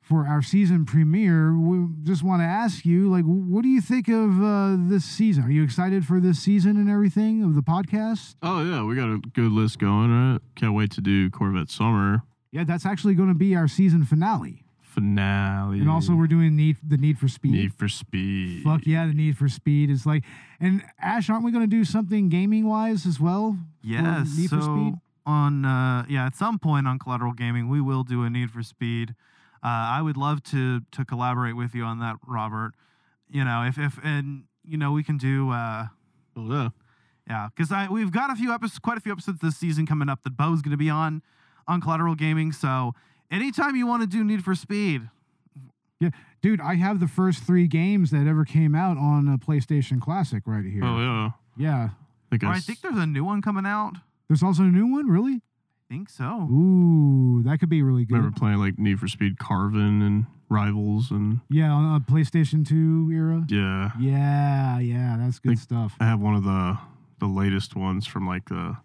[0.00, 4.06] for our season premiere, we just want to ask you, like, what do you think
[4.08, 5.42] of uh, this season?
[5.44, 8.36] Are you excited for this season and everything of the podcast?
[8.42, 10.10] Oh yeah, we got a good list going.
[10.10, 10.40] Right?
[10.54, 12.22] Can't wait to do Corvette Summer
[12.52, 14.62] Yeah, that's actually going to be our season finale,
[15.00, 15.80] finale.
[15.80, 17.52] and also we're doing need the Need for Speed.
[17.52, 18.64] Need for Speed.
[18.64, 20.24] Fuck yeah, the Need for Speed is like,
[20.58, 23.56] and Ash, aren't we going to do something gaming wise as well?
[23.82, 24.36] Yes.
[24.36, 24.94] Need so for Speed.
[25.26, 28.62] on uh, yeah, at some point on Collateral Gaming, we will do a Need for
[28.62, 29.14] Speed.
[29.62, 32.72] Uh, I would love to to collaborate with you on that, Robert.
[33.28, 35.86] You know, if if and you know we can do uh,
[36.36, 36.68] Oh yeah.
[37.28, 40.08] yeah, because I we've got a few episodes, quite a few episodes this season coming
[40.08, 41.22] up that Bo's going to be on
[41.66, 42.52] on Collateral Gaming.
[42.52, 42.92] So
[43.30, 45.08] anytime you want to do Need for Speed,
[46.00, 46.10] Yeah,
[46.42, 50.42] dude, I have the first three games that ever came out on a PlayStation Classic
[50.46, 50.84] right here.
[50.84, 51.30] Oh yeah.
[51.56, 51.88] Yeah.
[52.32, 53.94] I think or I s- think there's a new one coming out.
[54.28, 55.36] There's also a new one, really?
[55.36, 56.48] I think so.
[56.50, 58.16] Ooh, that could be really good.
[58.16, 63.10] remember playing like Need for Speed Carbon and Rivals and Yeah, on a PlayStation 2
[63.12, 63.44] era.
[63.48, 63.90] yeah.
[63.98, 65.94] Yeah, yeah, that's good Think- stuff.
[66.00, 66.78] I have one of the
[67.18, 68.76] the latest ones from like the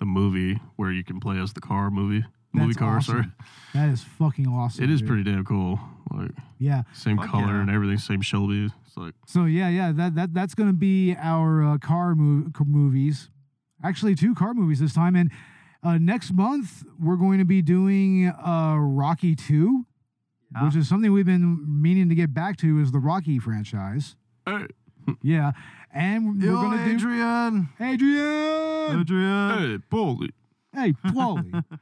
[0.00, 2.24] the movie where you can play as the car movie
[2.56, 2.96] movie That's car.
[2.96, 3.14] awesome.
[3.16, 3.26] Sorry,
[3.74, 4.84] That is fucking awesome.
[4.84, 5.08] it is dude.
[5.08, 5.78] pretty damn cool.
[6.12, 6.82] Like Yeah.
[6.92, 7.60] same Fuck color yeah.
[7.60, 8.70] and everything, same Shelby.
[8.86, 12.56] It's like So yeah, yeah, that that that's going to be our uh, car mov-
[12.56, 13.30] c- movies.
[13.84, 15.14] Actually, two car movies this time.
[15.16, 15.30] And
[15.82, 19.84] uh, next month we're going to be doing uh, Rocky Two,
[20.54, 20.64] Yeah.
[20.64, 22.78] which is something we've been meaning to get back to.
[22.80, 24.16] Is the Rocky franchise?
[24.46, 24.66] hey,
[25.22, 25.52] Yeah,
[25.92, 27.68] and we're Yo, going to do Adrian.
[27.80, 29.00] Adrian.
[29.00, 29.58] Adrian.
[29.58, 30.30] hey, bully.
[30.72, 31.64] Hey, Paulie.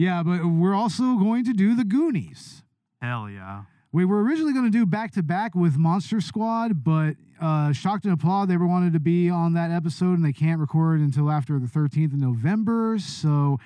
[0.00, 2.62] yeah, but we're also going to do the Goonies.
[3.02, 3.62] Hell yeah.
[3.92, 8.04] We were originally going to do back to back with Monster Squad, but uh, Shocked
[8.04, 11.30] and Applaud, they were wanted to be on that episode and they can't record until
[11.30, 12.96] after the 13th of November.
[12.98, 13.58] So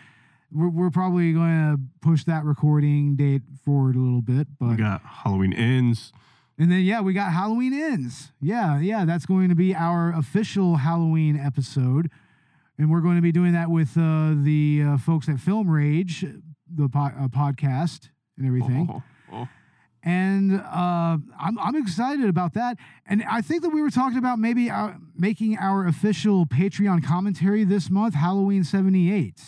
[0.51, 4.47] we're, we're probably going to push that recording date forward a little bit.
[4.59, 6.13] But We But got Halloween ends.
[6.59, 8.33] and then yeah, we got Halloween ends.
[8.41, 12.11] Yeah, yeah, that's going to be our official Halloween episode,
[12.79, 16.25] and we're going to be doing that with uh, the uh, folks at Film Rage,
[16.73, 19.03] the po- uh, podcast and everything Oh,
[19.33, 19.49] oh.
[20.03, 22.77] and uh, I'm I'm excited about that.
[23.07, 27.65] And I think that we were talking about maybe uh, making our official Patreon commentary
[27.65, 29.41] this month, Halloween '78.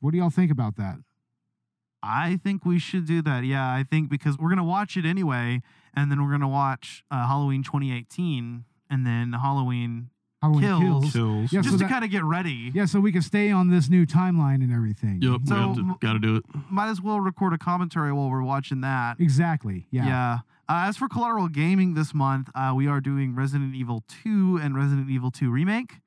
[0.00, 0.96] What do y'all think about that?
[2.02, 3.44] I think we should do that.
[3.44, 5.62] Yeah, I think because we're gonna watch it anyway,
[5.94, 10.10] and then we're gonna watch uh, Halloween 2018, and then Halloween
[10.44, 10.82] Halloween Kills.
[10.82, 11.12] Kills.
[11.12, 11.52] Kills.
[11.52, 12.70] Yeah, just so to that- kind of get ready.
[12.74, 15.20] Yeah, so we can stay on this new timeline and everything.
[15.22, 16.44] Yep, So- to, gotta do it.
[16.70, 19.18] Might as well record a commentary while we're watching that.
[19.20, 19.86] Exactly.
[19.90, 20.06] Yeah.
[20.06, 20.38] Yeah.
[20.68, 24.74] Uh, as for Collateral Gaming this month, uh, we are doing Resident Evil 2 and
[24.74, 26.00] Resident Evil 2 Remake.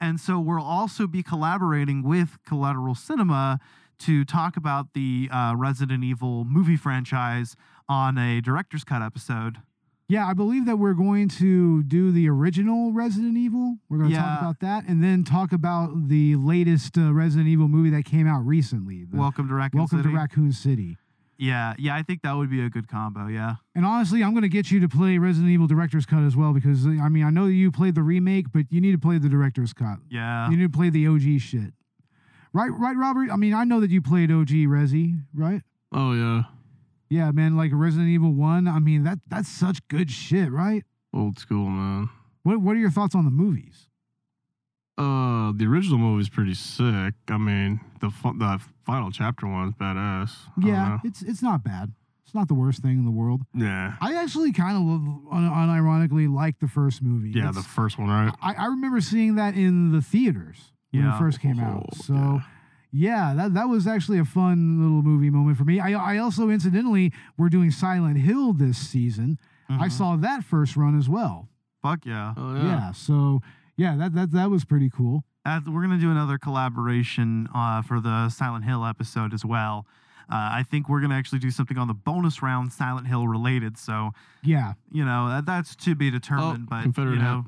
[0.00, 3.58] And so we'll also be collaborating with Collateral Cinema
[4.00, 7.56] to talk about the uh, Resident Evil movie franchise
[7.88, 9.58] on a director's cut episode.
[10.06, 13.78] Yeah, I believe that we're going to do the original Resident Evil.
[13.88, 17.68] We're going to talk about that, and then talk about the latest uh, Resident Evil
[17.68, 19.06] movie that came out recently.
[19.10, 20.10] Welcome to Raccoon Welcome City.
[20.10, 20.98] to Raccoon City.
[21.38, 23.26] Yeah, yeah, I think that would be a good combo.
[23.28, 23.56] Yeah.
[23.74, 26.52] And honestly, I'm going to get you to play Resident Evil Director's Cut as well
[26.52, 29.28] because I mean I know you played the remake, but you need to play the
[29.28, 29.98] Director's Cut.
[30.10, 30.48] Yeah.
[30.50, 31.72] You need to play the OG shit.
[32.52, 33.30] Right, right, Robert.
[33.32, 35.62] I mean, I know that you played OG Resi, right?
[35.92, 36.42] Oh yeah,
[37.10, 37.56] Yeah, man.
[37.56, 38.66] Like Resident Evil One.
[38.66, 40.84] I mean, that that's such good shit, right?
[41.12, 42.08] old school man.
[42.42, 43.88] What What are your thoughts on the movies?
[44.96, 47.14] Uh, the original movie's pretty sick.
[47.28, 50.30] I mean, the fu- the final chapter one's badass.
[50.62, 51.92] I Yeah, it's it's not bad.
[52.24, 53.42] It's not the worst thing in the world.
[53.54, 54.82] yeah, I actually kind of
[55.32, 57.30] un- unironically like the first movie.
[57.30, 57.48] yeah.
[57.50, 58.32] It's- The first one, right?
[58.40, 61.16] I, I remember seeing that in the theaters when Yeah.
[61.16, 61.86] it first came out.
[61.92, 62.40] Oh, So yeah,
[63.34, 65.80] that that was actually a fun little movie moment for me.
[65.80, 69.38] I I also incidentally we're doing Silent Hill this season.
[69.68, 69.92] I Mhm.
[69.92, 71.48] saw that first run as well.
[71.82, 72.34] Fuck yeah.
[72.36, 72.92] Oh Yeah.
[72.92, 73.40] so
[73.76, 75.24] yeah, that that that was pretty cool.
[75.44, 79.86] Uh, we're gonna do another collaboration uh, for the Silent Hill episode as well.
[80.30, 83.76] Uh, I think we're gonna actually do something on the bonus round Silent Hill related.
[83.76, 86.68] So Yeah, you know that, that's to be determined.
[86.70, 87.44] but Confederate you know,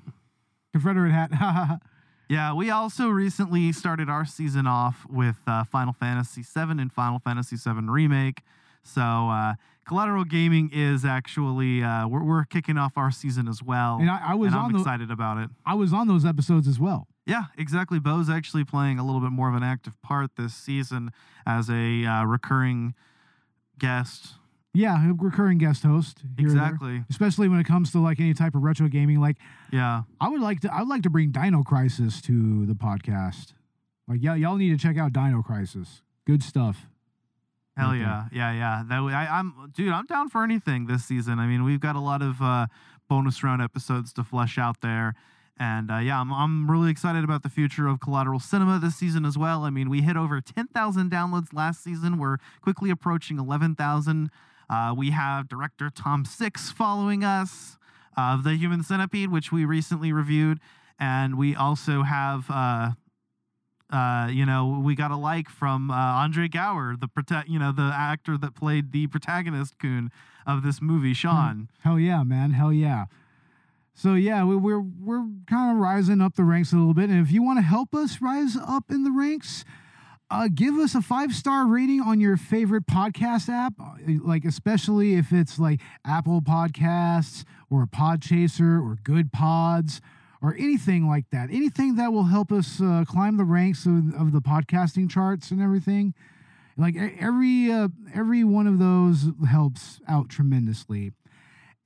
[0.72, 1.80] Confederate hat.
[2.28, 7.18] yeah, we also recently started our season off with uh, Final Fantasy VII and Final
[7.18, 8.42] Fantasy VII Remake.
[8.82, 9.54] So uh,
[9.86, 14.30] Collateral Gaming is actually uh, we're, we're kicking off our season as well, and I,
[14.30, 15.50] I was and I'm the, excited about it.
[15.64, 17.06] I was on those episodes as well.
[17.26, 17.98] Yeah, exactly.
[17.98, 21.10] Bo's actually playing a little bit more of an active part this season
[21.44, 22.94] as a uh, recurring
[23.78, 24.34] guest.
[24.72, 26.22] Yeah, a recurring guest host.
[26.38, 26.62] here or there.
[26.62, 27.04] Exactly.
[27.10, 29.20] Especially when it comes to like any type of retro gaming.
[29.20, 29.38] Like
[29.72, 30.02] Yeah.
[30.20, 33.54] I would like to I would like to bring Dino Crisis to the podcast.
[34.08, 36.02] Like yeah, y'all need to check out Dino Crisis.
[36.26, 36.86] Good stuff.
[37.76, 37.98] Hell Okay.
[38.00, 38.82] yeah, yeah, yeah.
[38.88, 39.92] That way, I, I'm, dude.
[39.92, 41.38] I'm down for anything this season.
[41.38, 42.66] I mean, we've got a lot of uh,
[43.06, 45.14] bonus round episodes to flesh out there,
[45.58, 49.26] and uh, yeah, I'm, I'm really excited about the future of Collateral Cinema this season
[49.26, 49.64] as well.
[49.64, 52.16] I mean, we hit over 10,000 downloads last season.
[52.16, 54.30] We're quickly approaching 11,000.
[54.70, 57.76] Uh, we have director Tom Six following us
[58.16, 60.58] of the Human Centipede, which we recently reviewed,
[60.98, 62.50] and we also have.
[62.50, 62.92] Uh,
[63.88, 67.70] uh, you know, we got a like from uh, Andre Gower, the prota- you know,
[67.70, 70.10] the actor that played the protagonist coon
[70.44, 71.68] of this movie, Sean.
[71.82, 72.50] Hell yeah, man.
[72.50, 73.04] Hell yeah.
[73.94, 77.24] So yeah, we, we're we're kind of rising up the ranks a little bit, and
[77.24, 79.64] if you want to help us rise up in the ranks,
[80.30, 85.14] uh, give us a five star rating on your favorite podcast app, uh, like especially
[85.14, 90.00] if it's like Apple Podcasts or Podchaser or Good Pods
[90.42, 91.48] or anything like that.
[91.50, 95.62] Anything that will help us uh, climb the ranks of, of the podcasting charts and
[95.62, 96.14] everything.
[96.76, 101.12] Like every uh, every one of those helps out tremendously.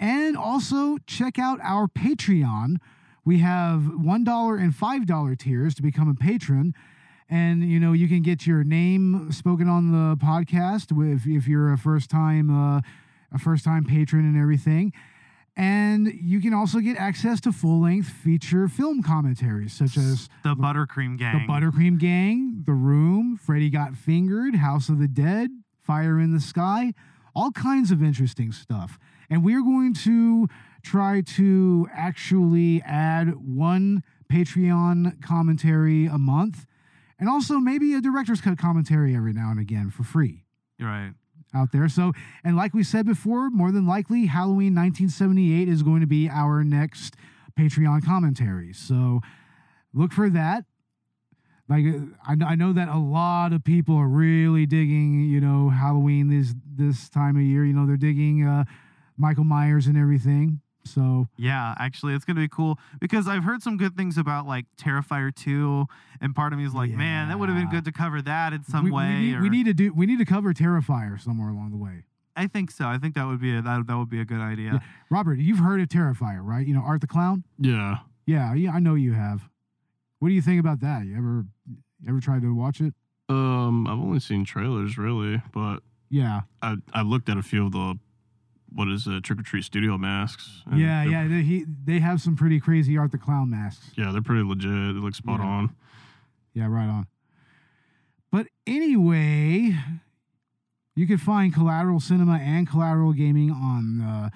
[0.00, 2.76] And also check out our Patreon.
[3.22, 6.74] We have $1 and $5 tiers to become a patron.
[7.30, 11.72] And, you know, you can get your name spoken on the podcast if, if you're
[11.72, 12.80] a first time uh,
[13.32, 14.92] a first time patron and everything.
[15.56, 20.54] And you can also get access to full length feature film commentaries such as The
[20.54, 21.46] Buttercream Gang.
[21.46, 25.50] The Buttercream Gang, The Room, Freddy Got Fingered, House of the Dead,
[25.80, 26.94] Fire in the Sky,
[27.34, 28.98] all kinds of interesting stuff.
[29.28, 30.48] And we're going to
[30.82, 34.02] try to actually add one
[34.32, 36.66] Patreon commentary a month
[37.20, 40.42] and also maybe a director's cut commentary every now and again for free
[40.80, 41.12] Right.
[41.54, 41.88] out there.
[41.88, 42.12] So,
[42.42, 46.64] and like we said before, more than likely, Halloween 1978 is going to be our
[46.64, 47.14] next
[47.58, 48.72] Patreon commentary.
[48.72, 49.20] So,
[49.92, 50.64] look for that.
[51.68, 51.84] Like,
[52.26, 56.52] I, I know that a lot of people are really digging, you know, Halloween this
[56.74, 57.64] this time of year.
[57.64, 58.64] You know, they're digging uh,
[59.16, 60.60] Michael Myers and everything.
[60.84, 64.64] So, Yeah, actually, it's gonna be cool because I've heard some good things about like
[64.76, 65.86] Terrifier 2,
[66.20, 68.52] and part of me is like, man, that would have been good to cover that
[68.52, 69.08] in some we, way.
[69.08, 71.76] we, need, or- we need to do we need to cover Terrifier somewhere along the
[71.76, 72.04] way.
[72.36, 72.86] I think so.
[72.86, 74.72] I think that would be a, that, that would be a good idea.
[74.74, 74.78] Yeah.
[75.10, 76.66] Robert, you've heard of Terrifier, right?
[76.66, 77.44] You know, Art the Clown.
[77.58, 77.98] Yeah.
[78.24, 79.48] Yeah, yeah, I know you have.
[80.20, 81.04] What do you think about that?
[81.06, 82.94] You ever you ever tried to watch it?
[83.28, 86.42] Um, I've only seen trailers really, but Yeah.
[86.62, 87.98] I I looked at a few of the
[88.72, 90.62] what is it, Trick or Treat Studio masks.
[90.70, 91.26] and Yeah, yeah.
[91.28, 93.90] They, he, they have some pretty crazy Art the Clown masks.
[93.96, 94.70] Yeah, they're pretty legit.
[94.70, 95.46] They look spot Yeah.
[95.46, 95.76] on.
[96.54, 97.06] Yeah, right on.
[98.32, 99.76] But anyway,
[100.96, 104.30] you can find Collateral Cinema and Collateral Gaming on uh,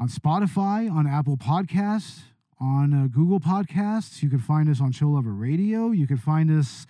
[0.00, 2.20] on Spotify, on Apple Podcasts,
[2.60, 4.22] on uh, Google Podcasts.
[4.22, 5.90] You can find us on Chill Lover Radio.
[5.90, 6.86] You can find us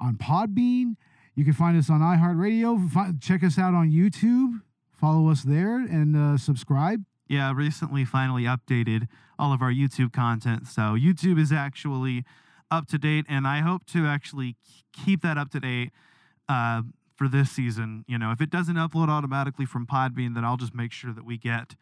[0.00, 0.96] on Podbean.
[1.34, 3.20] You can find us on iHeartRadio.
[3.22, 4.60] Check us out on YouTube.
[5.02, 7.04] Follow us there and uh, subscribe.
[7.26, 10.68] Yeah, recently finally updated all of our YouTube content.
[10.68, 12.24] So YouTube is actually
[12.70, 14.54] up to date, and I hope to actually
[14.92, 15.90] keep that up to date
[16.48, 16.82] uh,
[17.16, 18.04] for this season.
[18.06, 21.24] You know, if it doesn't upload automatically from Podbean, then I'll just make sure that
[21.24, 21.74] we get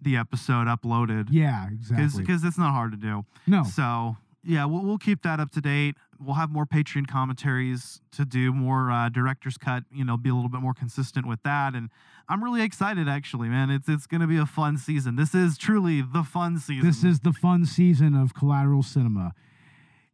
[0.00, 1.26] the episode uploaded.
[1.32, 2.22] Yeah, exactly.
[2.22, 3.24] Because it's not hard to do.
[3.48, 3.64] No.
[3.64, 5.96] So yeah, we'll, we'll keep that up to date.
[6.20, 9.84] We'll have more Patreon commentaries to do, more uh, director's cut.
[9.92, 11.74] You know, be a little bit more consistent with that.
[11.74, 11.90] And
[12.28, 13.70] I'm really excited, actually, man.
[13.70, 15.16] It's it's going to be a fun season.
[15.16, 16.86] This is truly the fun season.
[16.86, 19.32] This is the fun season of Collateral Cinema.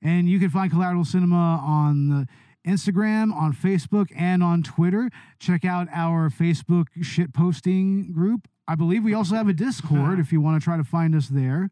[0.02, 2.28] And you can find Collateral Cinema on the
[2.66, 5.10] Instagram, on Facebook, and on Twitter.
[5.38, 8.48] Check out our Facebook shit posting group.
[8.66, 11.28] I believe we also have a Discord if you want to try to find us
[11.28, 11.70] there.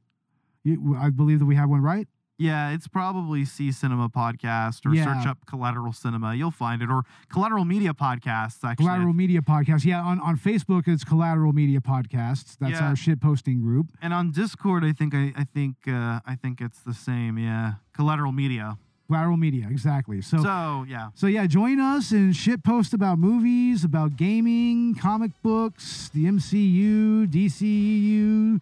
[0.64, 2.06] You, I believe that we have one, right?
[2.42, 5.04] Yeah, it's probably C Cinema Podcast or Yeah.
[5.04, 6.34] search up Collateral Cinema.
[6.34, 8.64] You'll find it or Collateral Media Podcasts.
[8.64, 9.84] Actually, Collateral Media Podcast.
[9.84, 12.56] Yeah, on, on Facebook, it's Collateral Media Podcasts.
[12.58, 12.88] That's Yeah.
[12.88, 13.86] our shit posting group.
[14.02, 17.38] and on Discord, I think I, I think uh, I think it's the same.
[17.38, 18.76] Yeah, Collateral Media.
[19.08, 20.22] Collateral Media, exactly.
[20.22, 21.10] So, So yeah.
[21.14, 27.26] So yeah, join us and shit post about movies, about gaming, comic books, the MCU,
[27.26, 28.60] DCEU,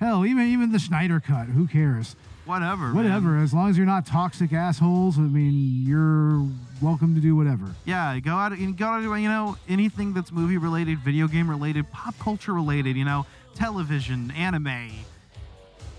[0.00, 1.46] hell, even even the Snyder cut.
[1.48, 2.16] Who cares?
[2.44, 2.86] Whatever.
[2.88, 2.96] man.
[2.96, 3.38] Whatever.
[3.38, 6.44] As long as you're not toxic assholes, I mean, you're
[6.80, 7.66] welcome to do whatever.
[7.84, 11.90] Yeah, go out and go out you know anything that's movie related, video game related,
[11.92, 12.96] pop culture related.
[12.96, 14.90] You know, television, anime,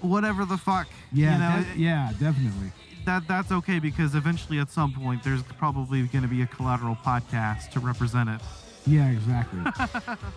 [0.02, 0.88] whatever the fuck.
[1.12, 2.72] Yeah, you know, de- yeah, definitely.
[3.06, 6.96] that that's okay because eventually at some point there's probably going to be a collateral
[6.96, 8.41] podcast to represent it.
[8.86, 9.62] Yeah, exactly.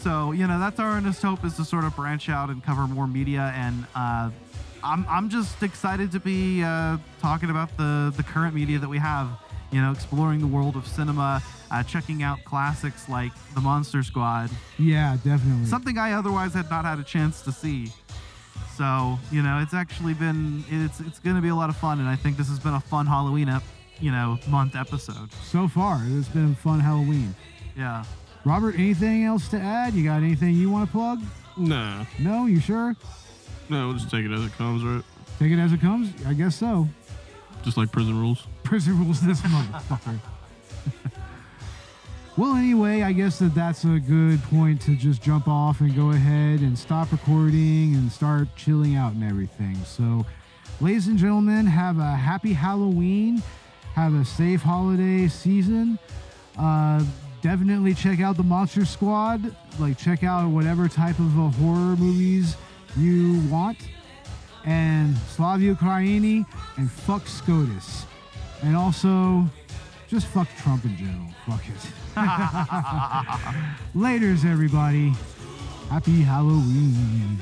[0.00, 2.86] So you know that's our earnest hope is to sort of branch out and cover
[2.86, 4.30] more media, and uh,
[4.82, 8.98] I'm I'm just excited to be uh, talking about the the current media that we
[8.98, 9.28] have.
[9.70, 14.48] You know, exploring the world of cinema, uh, checking out classics like The Monster Squad,
[14.78, 15.66] yeah, definitely.
[15.66, 17.92] something I otherwise had not had a chance to see.
[18.76, 21.98] So you know, it's actually been it's it's going to be a lot of fun,
[22.00, 23.62] and I think this has been a fun Halloween ep-
[24.00, 25.30] you know month episode.
[25.44, 27.34] so far, it's been a fun Halloween.
[27.76, 28.04] Yeah.
[28.46, 29.92] Robert, anything else to add?
[29.92, 31.20] You got anything you want to plug?
[31.58, 32.06] Nah.
[32.18, 32.96] No, you sure?
[33.70, 35.02] No, we'll just take it as it comes, right?
[35.38, 36.10] Take it as it comes.
[36.26, 36.88] I guess so.
[37.62, 38.46] Just like prison rules.
[38.62, 40.18] prison rules this motherfucker.
[42.36, 46.10] well, anyway, I guess that that's a good point to just jump off and go
[46.10, 49.76] ahead and stop recording and start chilling out and everything.
[49.84, 50.24] So,
[50.80, 53.42] ladies and gentlemen, have a happy Halloween.
[53.94, 55.98] Have a safe holiday season.
[56.58, 57.04] Uh,
[57.42, 59.54] definitely check out the Monster Squad.
[59.78, 62.56] Like, check out whatever type of uh, horror movies
[62.96, 63.78] you want
[64.64, 68.06] and Slava Ukraini and fuck SCOTUS.
[68.62, 69.44] And also,
[70.08, 71.28] just fuck Trump in general.
[71.46, 71.92] Fuck it.
[73.94, 75.12] Laters, everybody.
[75.90, 77.38] Happy Halloween.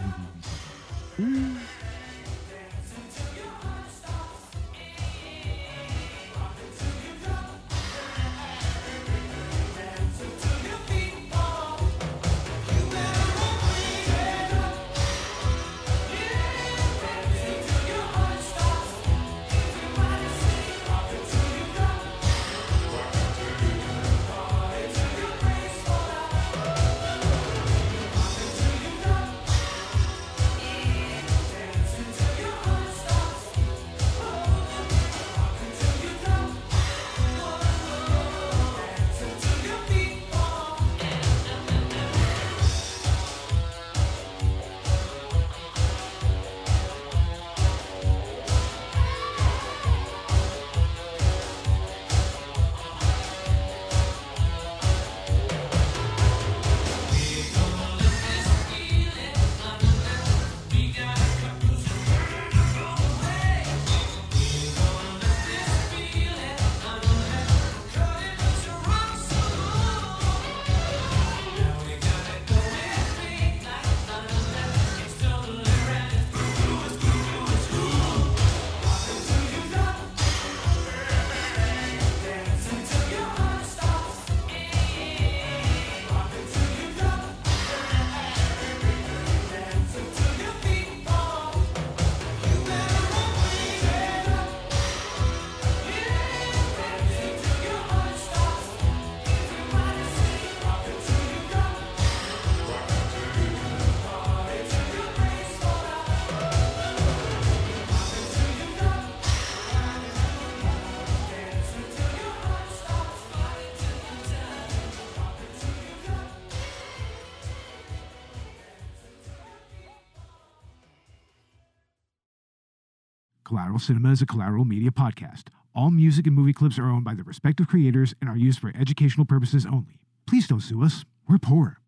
[123.76, 125.48] Collateral Cinema is a collateral media podcast.
[125.74, 128.72] All music and movie clips are owned by their respective creators and are used for
[128.74, 130.00] educational purposes only.
[130.26, 131.04] Please don't sue us.
[131.28, 131.82] We're poor.